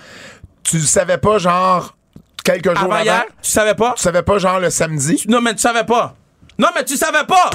[0.64, 1.96] tu le savais pas, genre,
[2.44, 3.04] quelques jours Avant avant?
[3.04, 3.94] hier, tu savais pas?
[3.96, 5.24] Tu savais pas, genre, le samedi?
[5.28, 6.16] Non, mais tu savais pas.
[6.58, 7.50] Non, mais tu savais pas.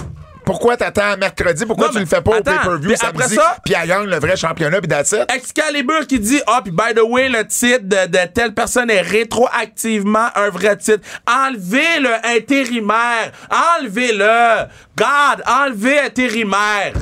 [0.50, 1.64] Pourquoi t'attends mercredi?
[1.64, 3.34] Pourquoi Non, tu le fais pas attends, au pay-per-view samedi?
[3.36, 5.30] ça- Puis elle gagne le vrai championnat, puis that's it?
[5.32, 9.00] Excalibur qui dit Ah, puis by the way, le titre de, de telle personne est
[9.00, 11.06] rétroactivement un vrai titre.
[11.28, 13.30] Enlevez-le intérimaire.
[13.78, 14.66] Enlevez-le.
[14.96, 16.94] God, enlevez intérimaire.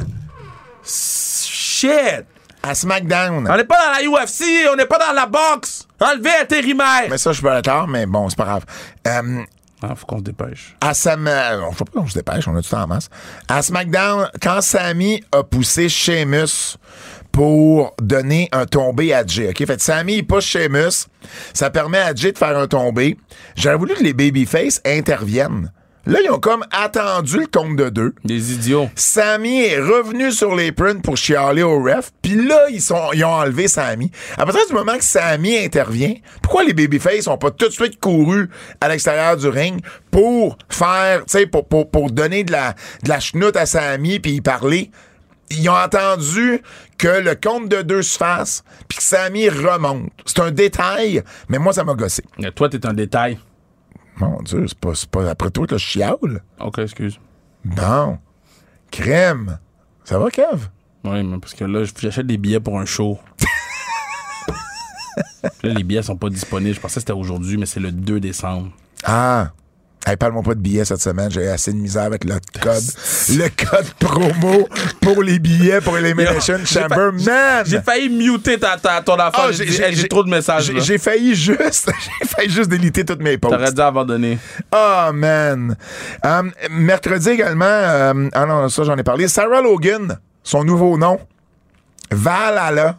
[0.85, 2.27] Shit.
[2.63, 3.49] À SmackDown.
[3.51, 5.87] On n'est pas dans la UFC, on n'est pas dans la boxe.
[6.01, 7.07] Enlevez intérimaire.
[7.09, 8.65] Mais ça, je suis pas d'accord, mais bon, c'est pas grave.
[9.07, 9.43] Euh,
[9.83, 10.77] Ah, faut qu'on se dépêche.
[10.81, 11.27] à Sam...
[11.27, 13.09] Je sais pas, on se dépêche, on a du temps en masse.
[13.47, 16.77] À SmackDown, quand Sammy a poussé Sheamus
[17.31, 19.65] pour donner un tombé à Jay, OK?
[19.65, 21.07] Fait Sammy, il pousse Sheamus,
[21.55, 23.17] ça permet à Jay de faire un tombé.
[23.55, 25.71] J'aurais voulu que les babyface interviennent.
[26.09, 28.15] Là, ils ont comme attendu le compte de deux.
[28.25, 28.89] Des idiots.
[28.95, 32.13] Sammy est revenu sur les prunes pour chialer au ref.
[32.23, 34.11] Puis là, ils, sont, ils ont enlevé Sammy.
[34.39, 38.01] À partir du moment que Sammy intervient, pourquoi les babyface ont pas tout de suite
[38.01, 38.49] couru
[38.81, 43.09] à l'extérieur du ring pour faire, tu sais, pour, pour, pour donner de la, de
[43.11, 44.91] la chenoute à Sammy puis y parler?
[45.51, 46.63] Ils ont attendu
[46.97, 50.11] que le compte de deux se fasse puis que Sammy remonte.
[50.25, 52.23] C'est un détail, mais moi, ça m'a gossé.
[52.39, 53.39] Mais toi, t'es un détail.
[54.21, 56.43] Mon Dieu, c'est pas, pas après toi que je chiale.
[56.61, 57.21] Ok, excuse.
[57.65, 58.19] Bon.
[58.91, 59.59] Crème.
[60.05, 60.69] Ça va, Kev?
[61.05, 63.19] Oui, mais parce que là, j'achète des billets pour un show.
[65.63, 66.75] là, les billets sont pas disponibles.
[66.75, 68.73] Je pensais que c'était aujourd'hui, mais c'est le 2 décembre.
[69.05, 69.53] Ah.
[70.09, 71.31] Hey, parle-moi pas de billets cette semaine.
[71.31, 72.83] J'ai assez de misère avec le code.
[73.29, 74.67] le code promo
[75.03, 77.11] pour les billets pour Elimination Chamber.
[77.13, 77.65] Man!
[77.67, 79.49] J'ai failli muter ta, ta- ton affaire.
[79.49, 80.73] Ah, j'ai trop de messages.
[80.79, 81.91] j'ai- failli juste,
[82.23, 83.55] j'ai failli juste déliter toutes mes posts.
[83.55, 84.39] T'aurais dû abandonner.
[84.73, 85.77] Oh man.
[86.25, 89.29] Um, mercredi également, euh, ah non, ça j'en ai parlé.
[89.29, 91.19] Sarah Logan, son nouveau nom.
[92.11, 92.97] Valhalla.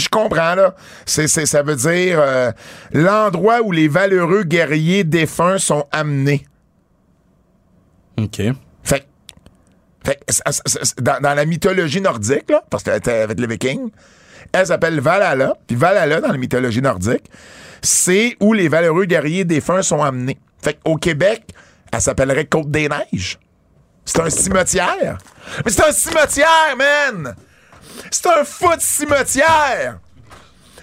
[0.00, 0.74] Je comprends, là.
[1.06, 2.50] C'est, ça veut dire euh,
[2.92, 6.44] l'endroit où les valeureux guerriers défunts sont amenés.
[8.18, 8.42] OK.
[8.82, 9.04] Fait, que-
[10.04, 13.90] fait que, dans, dans la mythologie nordique, là, parce qu'elle était avec les Vikings,
[14.52, 15.54] elle s'appelle Valhalla.
[15.66, 17.30] Puis Valhalla, dans la mythologie nordique,
[17.82, 20.38] c'est où les valeureux guerriers défunts sont amenés.
[20.62, 21.44] Fait qu'au Québec,
[21.92, 23.38] elle s'appellerait Côte des Neiges.
[24.04, 25.18] C'est un cimetière.
[25.64, 27.34] Mais c'est un cimetière, man!
[28.10, 29.98] C'est un foot cimetière!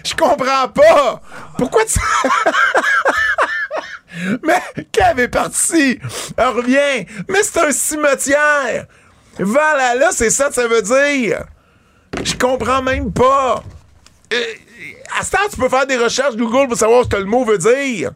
[0.04, 1.20] Je comprends pas!
[1.56, 1.98] Pourquoi tu.
[4.42, 5.98] Mais Kev est parti!
[6.36, 7.06] Elle revient!
[7.28, 8.86] Mais c'est un cimetière!
[9.38, 11.44] Valhalla, c'est ça que ça veut dire!
[12.22, 13.62] Je comprends même pas!
[14.32, 14.36] Euh,
[15.18, 17.44] à ce temps, tu peux faire des recherches Google pour savoir ce que le mot
[17.44, 18.12] veut dire.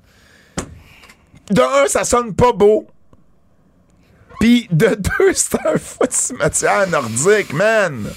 [1.50, 2.86] De un, ça sonne pas beau.
[4.40, 8.10] Puis de deux, c'est un fou de cimetière nordique, man!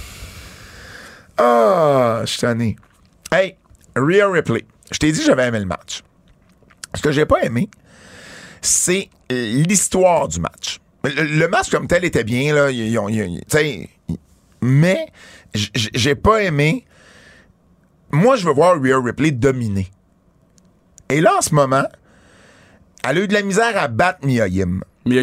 [1.38, 2.76] Ah, je suis tanné.
[3.32, 3.56] Hey,
[3.96, 4.66] Rhea Ripley.
[4.92, 6.04] Je t'ai dit que j'avais aimé le match.
[6.94, 7.70] Ce que j'ai pas aimé,
[8.62, 10.80] c'est l'histoire du match.
[11.04, 12.72] Le, le match comme tel était bien, là.
[12.72, 13.42] ils- ont- ils-
[14.62, 15.08] mais
[15.76, 16.86] j'ai pas aimé.
[18.12, 19.88] Moi, je veux voir Rhea Ripley dominer.
[21.10, 21.84] Et là, en ce moment,
[23.08, 24.80] elle a eu de la misère à battre Mia Yim.
[25.06, 25.22] Mia.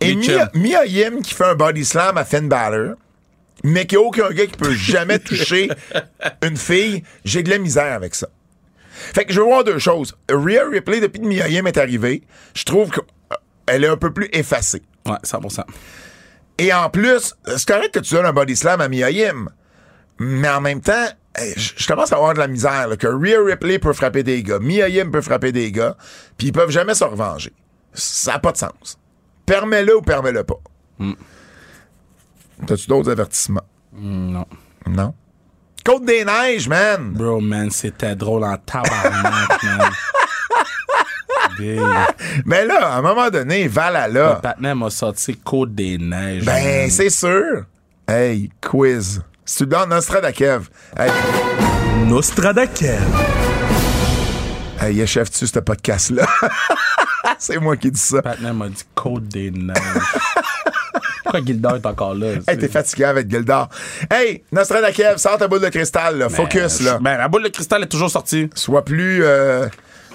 [0.00, 0.48] Et Mia, chums.
[0.54, 2.94] Mia Yim qui fait un body slam à Finn Balor,
[3.64, 5.68] mais qu'il n'y a aucun gars qui peut jamais toucher
[6.42, 8.28] une fille, j'ai de la misère avec ça.
[8.90, 10.16] Fait que je veux voir deux choses.
[10.30, 12.22] Rhea Ripley, depuis que Mia Yim est arrivée,
[12.54, 14.82] je trouve qu'elle est un peu plus effacée.
[15.06, 15.62] Ouais, 100%.
[16.58, 19.48] Et en plus, c'est correct que tu donnes un body slam à Mia Yim,
[20.18, 21.06] mais en même temps,
[21.40, 24.42] eh, je commence à avoir de la misère là, que Rhea Ripley peut frapper des
[24.42, 25.96] gars, Mia Yim peut frapper des gars,
[26.36, 27.52] puis ils peuvent jamais se revenger.
[27.94, 28.98] Ça n'a pas de sens.
[29.46, 30.60] Permets-le ou permets-le pas.
[32.66, 33.62] T'as-tu d'autres avertissements?
[33.92, 34.46] Non.
[34.86, 35.14] Non?
[35.84, 37.12] Côte des Neiges, man!
[37.12, 39.90] Bro, man, c'était drôle en tabarnak, man.
[41.58, 41.80] Big.
[42.44, 44.36] Mais là, à un moment donné, Valhalla.
[44.42, 46.44] Patman m'a sorti Côte des Neiges.
[46.44, 47.64] Ben, c'est sûr.
[48.06, 49.22] Hey, quiz.
[49.44, 50.68] Si tu donnes Nostradakev.
[50.96, 51.10] Hey,
[52.06, 53.00] Nostradakev.
[54.80, 56.26] hey achève-tu ce podcast-là?
[57.38, 58.22] c'est moi qui dis ça.
[58.22, 59.74] Patman m'a dit Côte des Neiges.
[61.30, 62.36] Pourquoi Gildor est encore là?
[62.48, 63.68] Hey, t'es fatigué avec Gildor.
[64.10, 66.30] Hey, Nostradakev, sors ta boule de cristal, là.
[66.30, 66.98] Focus, là.
[67.02, 68.48] Ben, la boule de cristal est toujours sortie.
[68.54, 69.68] Sois plus, euh,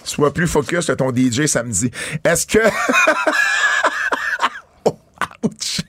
[0.04, 1.92] sois plus focus que ton DJ samedi.
[2.24, 2.58] Est-ce que.
[4.86, 4.98] oh,
[5.44, 5.82] ouch.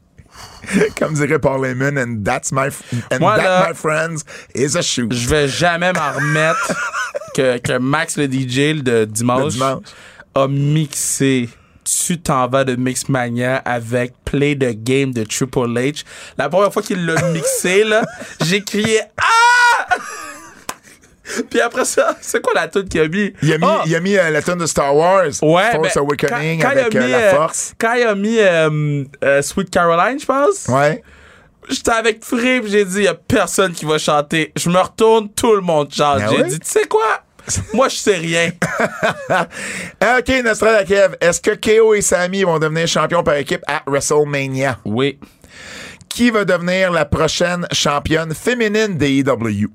[0.99, 4.77] Comme dirait Paul Heyman, and that's my, f- and Moi, that, là, my friends, is
[4.77, 5.09] a shoe.
[5.11, 6.73] Je vais jamais m'en remettre
[7.35, 9.83] que, que Max, le DJ, de dimanche, Le dimanche.
[10.35, 11.49] a mixé
[11.85, 16.05] Tu t'en vas de Mixmania avec Play the Game de Triple H.
[16.39, 18.03] La première fois qu'il l'a mixé, là,
[18.45, 19.97] j'ai crié Ah!
[21.51, 23.33] Puis après ça, c'est quoi la tune qu'il a mis?
[23.43, 23.83] Il a mis, Ah!
[23.87, 26.73] il a mis euh, la tune de Star Wars, Ouais, Force ben, Awakening quand- quand
[26.75, 27.75] il a avec euh, la euh, Force.
[27.79, 31.03] Quand il a mis euh, Sweet Caroline, je pense, Ouais.
[31.71, 34.53] j'étais avec Free j'ai dit, il a personne qui va chanter.
[34.55, 36.21] Je me retourne, tout le monde chante.
[36.23, 37.23] Ah j'ai dit, tu sais quoi?
[37.75, 38.51] Moi, je sais rien.
[40.19, 44.79] OK, Nostradakev, est-ce que KO et Sami vont devenir champions par équipe à WrestleMania?
[44.85, 45.19] Oui.
[46.09, 49.69] Qui va devenir la prochaine championne féminine des EW?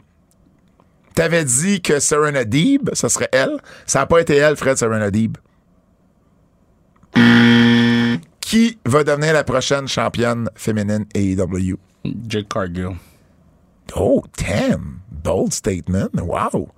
[1.13, 3.57] T'avais dit que Serena Deeb, ce serait elle.
[3.86, 5.38] Ça n'a pas été elle, Fred Serena Deeb.
[8.39, 11.78] Qui va devenir la prochaine championne féminine AEW?
[12.28, 12.95] Jake Cargill.
[13.95, 15.01] Oh, damn.
[15.11, 16.11] Bold statement.
[16.13, 16.69] Wow.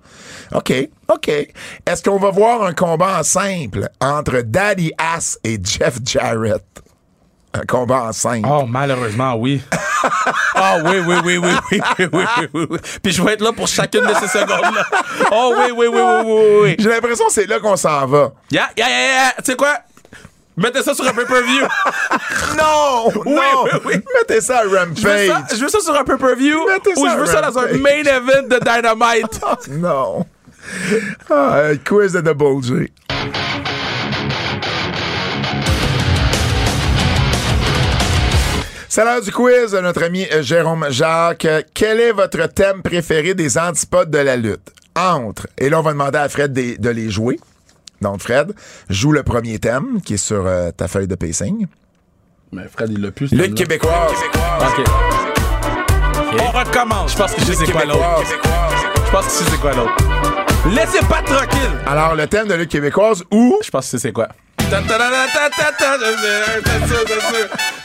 [0.52, 1.28] OK, OK.
[1.28, 6.64] Est-ce qu'on va voir un combat en simple entre Daddy Ass et Jeff Jarrett?
[7.54, 8.48] Un combat en simple.
[8.50, 9.62] Oh, malheureusement, oui.
[10.54, 12.78] Ah oui, oui, oui, oui, oui, oui, oui, oui, oui, oui.
[13.02, 14.84] Puis je vais être là pour chacune de ces secondes-là.
[15.30, 16.76] Oh oui, oui, oui, oui, oui, oui, oui.
[16.78, 18.32] J'ai l'impression que c'est là qu'on s'en va.
[18.50, 19.32] Yeah, yeah, yeah, yeah.
[19.38, 19.78] Tu sais quoi?
[20.56, 21.62] Mettez ça sur un pay-per-view.
[22.58, 23.10] Non!
[23.24, 23.64] non!
[23.64, 23.94] oui, oui.
[24.18, 24.76] Mettez ça à Je veux,
[25.26, 25.56] ça, Rampage!
[25.56, 28.42] je veux ça sur un pay-per-view Mettez ou je veux ça dans un main event
[28.48, 29.40] de Dynamite.
[29.70, 30.26] Non!
[31.30, 32.92] Ah, un quiz de Double J.
[38.88, 41.46] C'est l'heure du quiz de notre ami euh, Jérôme Jacques.
[41.46, 44.70] Euh, Quel est votre thème préféré des antipodes de la lutte?
[44.94, 47.40] Entre, et là on va demander à Fred de, de les jouer,
[48.02, 48.52] Donc, Fred,
[48.90, 51.66] joue le premier thème qui est sur euh, ta feuille de pacing.
[52.52, 53.30] Mais Fred, il l'a plus.
[53.30, 53.54] Lutte thème-là.
[53.54, 54.12] québécoise.
[54.60, 54.84] OK.
[56.38, 57.12] On recommence.
[57.12, 58.00] Je pense que je sais quoi l'autre.
[59.06, 59.96] Je pense que je sais quoi l'autre.
[60.74, 61.70] Laissez pas tranquille.
[61.86, 63.58] Alors, le thème de lutte québécoise où?
[63.64, 64.28] Je pense que c'est quoi.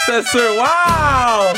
[0.05, 0.41] C'est sûr.
[0.57, 1.53] Wow!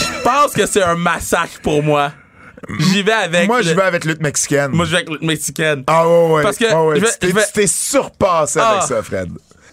[0.00, 2.12] Je pense que c'est un massacre pour moi.
[2.78, 3.46] J'y vais avec.
[3.46, 4.70] Moi, le- je vais avec lutte mexicaine.
[4.72, 5.84] Moi, je vais avec le mexicaine.
[5.86, 6.42] Ah ouais, ouais.
[6.42, 6.96] Parce que Ah ouais.
[6.96, 8.86] je vais- tu t'es- vais- surpassé avec Ah.
[8.86, 9.30] ça, Fred.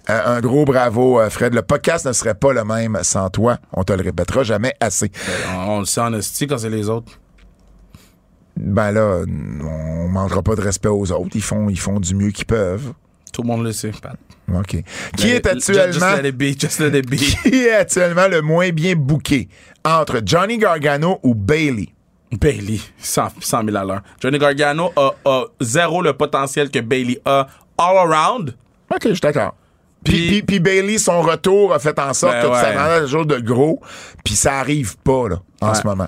[0.07, 1.53] Un, un gros bravo, euh, Fred.
[1.53, 3.57] Le podcast ne serait pas le même sans toi.
[3.73, 5.11] On te le répétera jamais assez.
[5.55, 7.11] On, on le sait en esti quand c'est les autres.
[8.57, 9.21] Ben là,
[9.63, 11.29] on manquera pas de respect aux autres.
[11.35, 12.93] Ils font, ils font du mieux qu'ils peuvent.
[13.31, 14.17] Tout le monde le sait, Pat.
[14.53, 14.83] OK.
[15.15, 16.15] Qui est Just- actuellement...
[16.21, 16.59] Just be.
[16.59, 17.15] Just be.
[17.15, 19.47] qui est actuellement le moins bien booké
[19.85, 21.89] entre Johnny Gargano ou Bailey?
[22.31, 24.01] Bailey, 100, 100 000 à l'heure.
[24.19, 28.55] Johnny Gargano a, a zéro le potentiel que Bailey a all around.
[28.93, 29.55] OK, je suis d'accord.
[30.03, 32.61] Puis, Puis- Bailey, son retour a fait en sorte Ben que ouais.
[32.61, 33.81] ça rendait toujours de gros,
[34.23, 35.75] puis ça arrive pas là, en Ouais.
[35.75, 36.07] ce moment.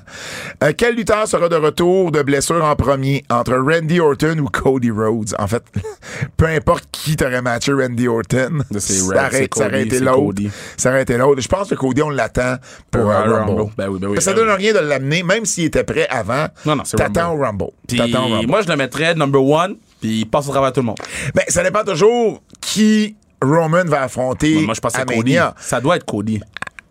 [0.64, 4.90] Euh, quel lutteur sera de retour de blessure en premier entre Randy Orton ou Cody
[4.90, 5.36] Rhodes?
[5.38, 5.64] En fait,
[6.38, 10.42] peu importe qui t'aurait matché Randy Orton, ça aurait, été l'autre.
[10.76, 11.42] Ça aurait été l'autre.
[11.42, 12.56] Je pense que Cody, on l'attend
[12.90, 13.60] pour Pour un Rumble.
[13.62, 13.72] Rumble.
[13.78, 16.48] Ben oui, ben oui, ça ben donne rien de l'amener, même s'il était prêt avant.
[16.66, 17.64] Non, non, c'est T'attends au Rumble.
[17.66, 18.48] Au Rumble.
[18.48, 20.98] moi, je le mettrais number one, puis il passe au travers tout le monde.
[21.36, 25.38] Ben, ça dépend toujours qui Roman va affronter Moi, je pense à Cody.
[25.60, 26.42] Ça doit être Cody.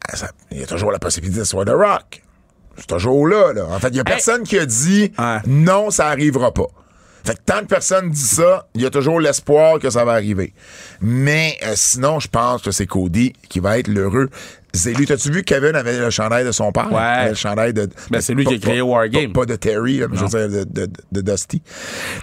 [0.08, 0.14] Ah,
[0.50, 2.22] Il y a toujours la possibilité de ce soit The Rock.
[2.76, 3.66] C'est toujours là, là.
[3.70, 5.38] En fait, il y a personne qui a dit Ouais.
[5.46, 6.66] non, ça arrivera pas.
[7.24, 10.12] Fait que tant que personne dit ça, il y a toujours l'espoir que ça va
[10.12, 10.54] arriver.
[11.00, 14.28] Mais euh, sinon, je pense que c'est Cody qui va être l'heureux
[14.86, 15.06] élu.
[15.06, 16.86] T'as-tu vu que Kevin avait le chandail de son père?
[16.92, 16.98] Ouais.
[17.00, 17.88] Il avait le chandail de.
[18.10, 19.32] Ben, c'est lui qui a créé pas- War Game.
[19.32, 21.62] Pas, pas de Terry, là, mais je veux dire de, de- de Dusty.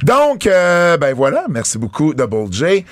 [0.03, 1.45] Donc, euh, ben voilà.
[1.49, 2.83] Merci beaucoup, Double J.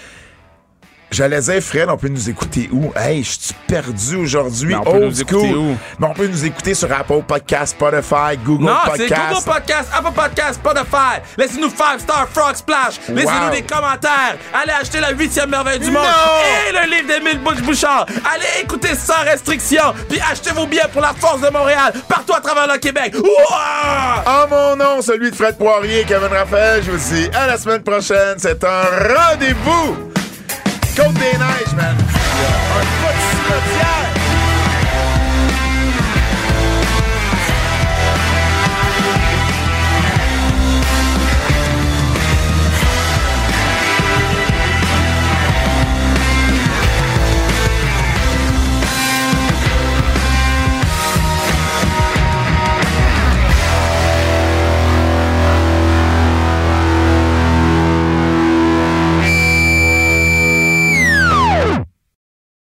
[1.10, 2.91] J'allais dire, Fred, on peut nous écouter où?
[2.95, 4.76] Hey, je suis perdu aujourd'hui.
[4.76, 5.58] On peut Old nous écouter school.
[5.58, 5.78] où?
[5.99, 9.22] Mais on peut nous écouter sur Apple Podcast, Spotify, Google Non, c'est Podcast.
[9.30, 11.22] Google Podcast, Apple Podcast, Spotify.
[11.38, 12.99] Laissez-nous 5 Star Frog Splash.
[13.08, 13.51] Laissez-nous Wow.
[13.55, 14.36] des commentaires.
[14.53, 16.03] Allez acheter la huitième merveille du monde.
[16.68, 18.05] Et le livre d'Émile Bouchard.
[18.34, 19.93] Allez écouter sans restriction.
[20.10, 23.16] Puis achetez vos billets pour la Force de Montréal partout à travers le Québec.
[23.16, 24.24] Ouah!
[24.43, 27.58] En mon nom, celui de Fred Poirier et Kevin Raphaël, je vous dis à la
[27.58, 28.36] semaine prochaine.
[28.39, 29.95] C'est un rendez-vous.
[30.98, 31.95] Côte des Neiges, man.
[31.95, 34.07] Un petit cimetière.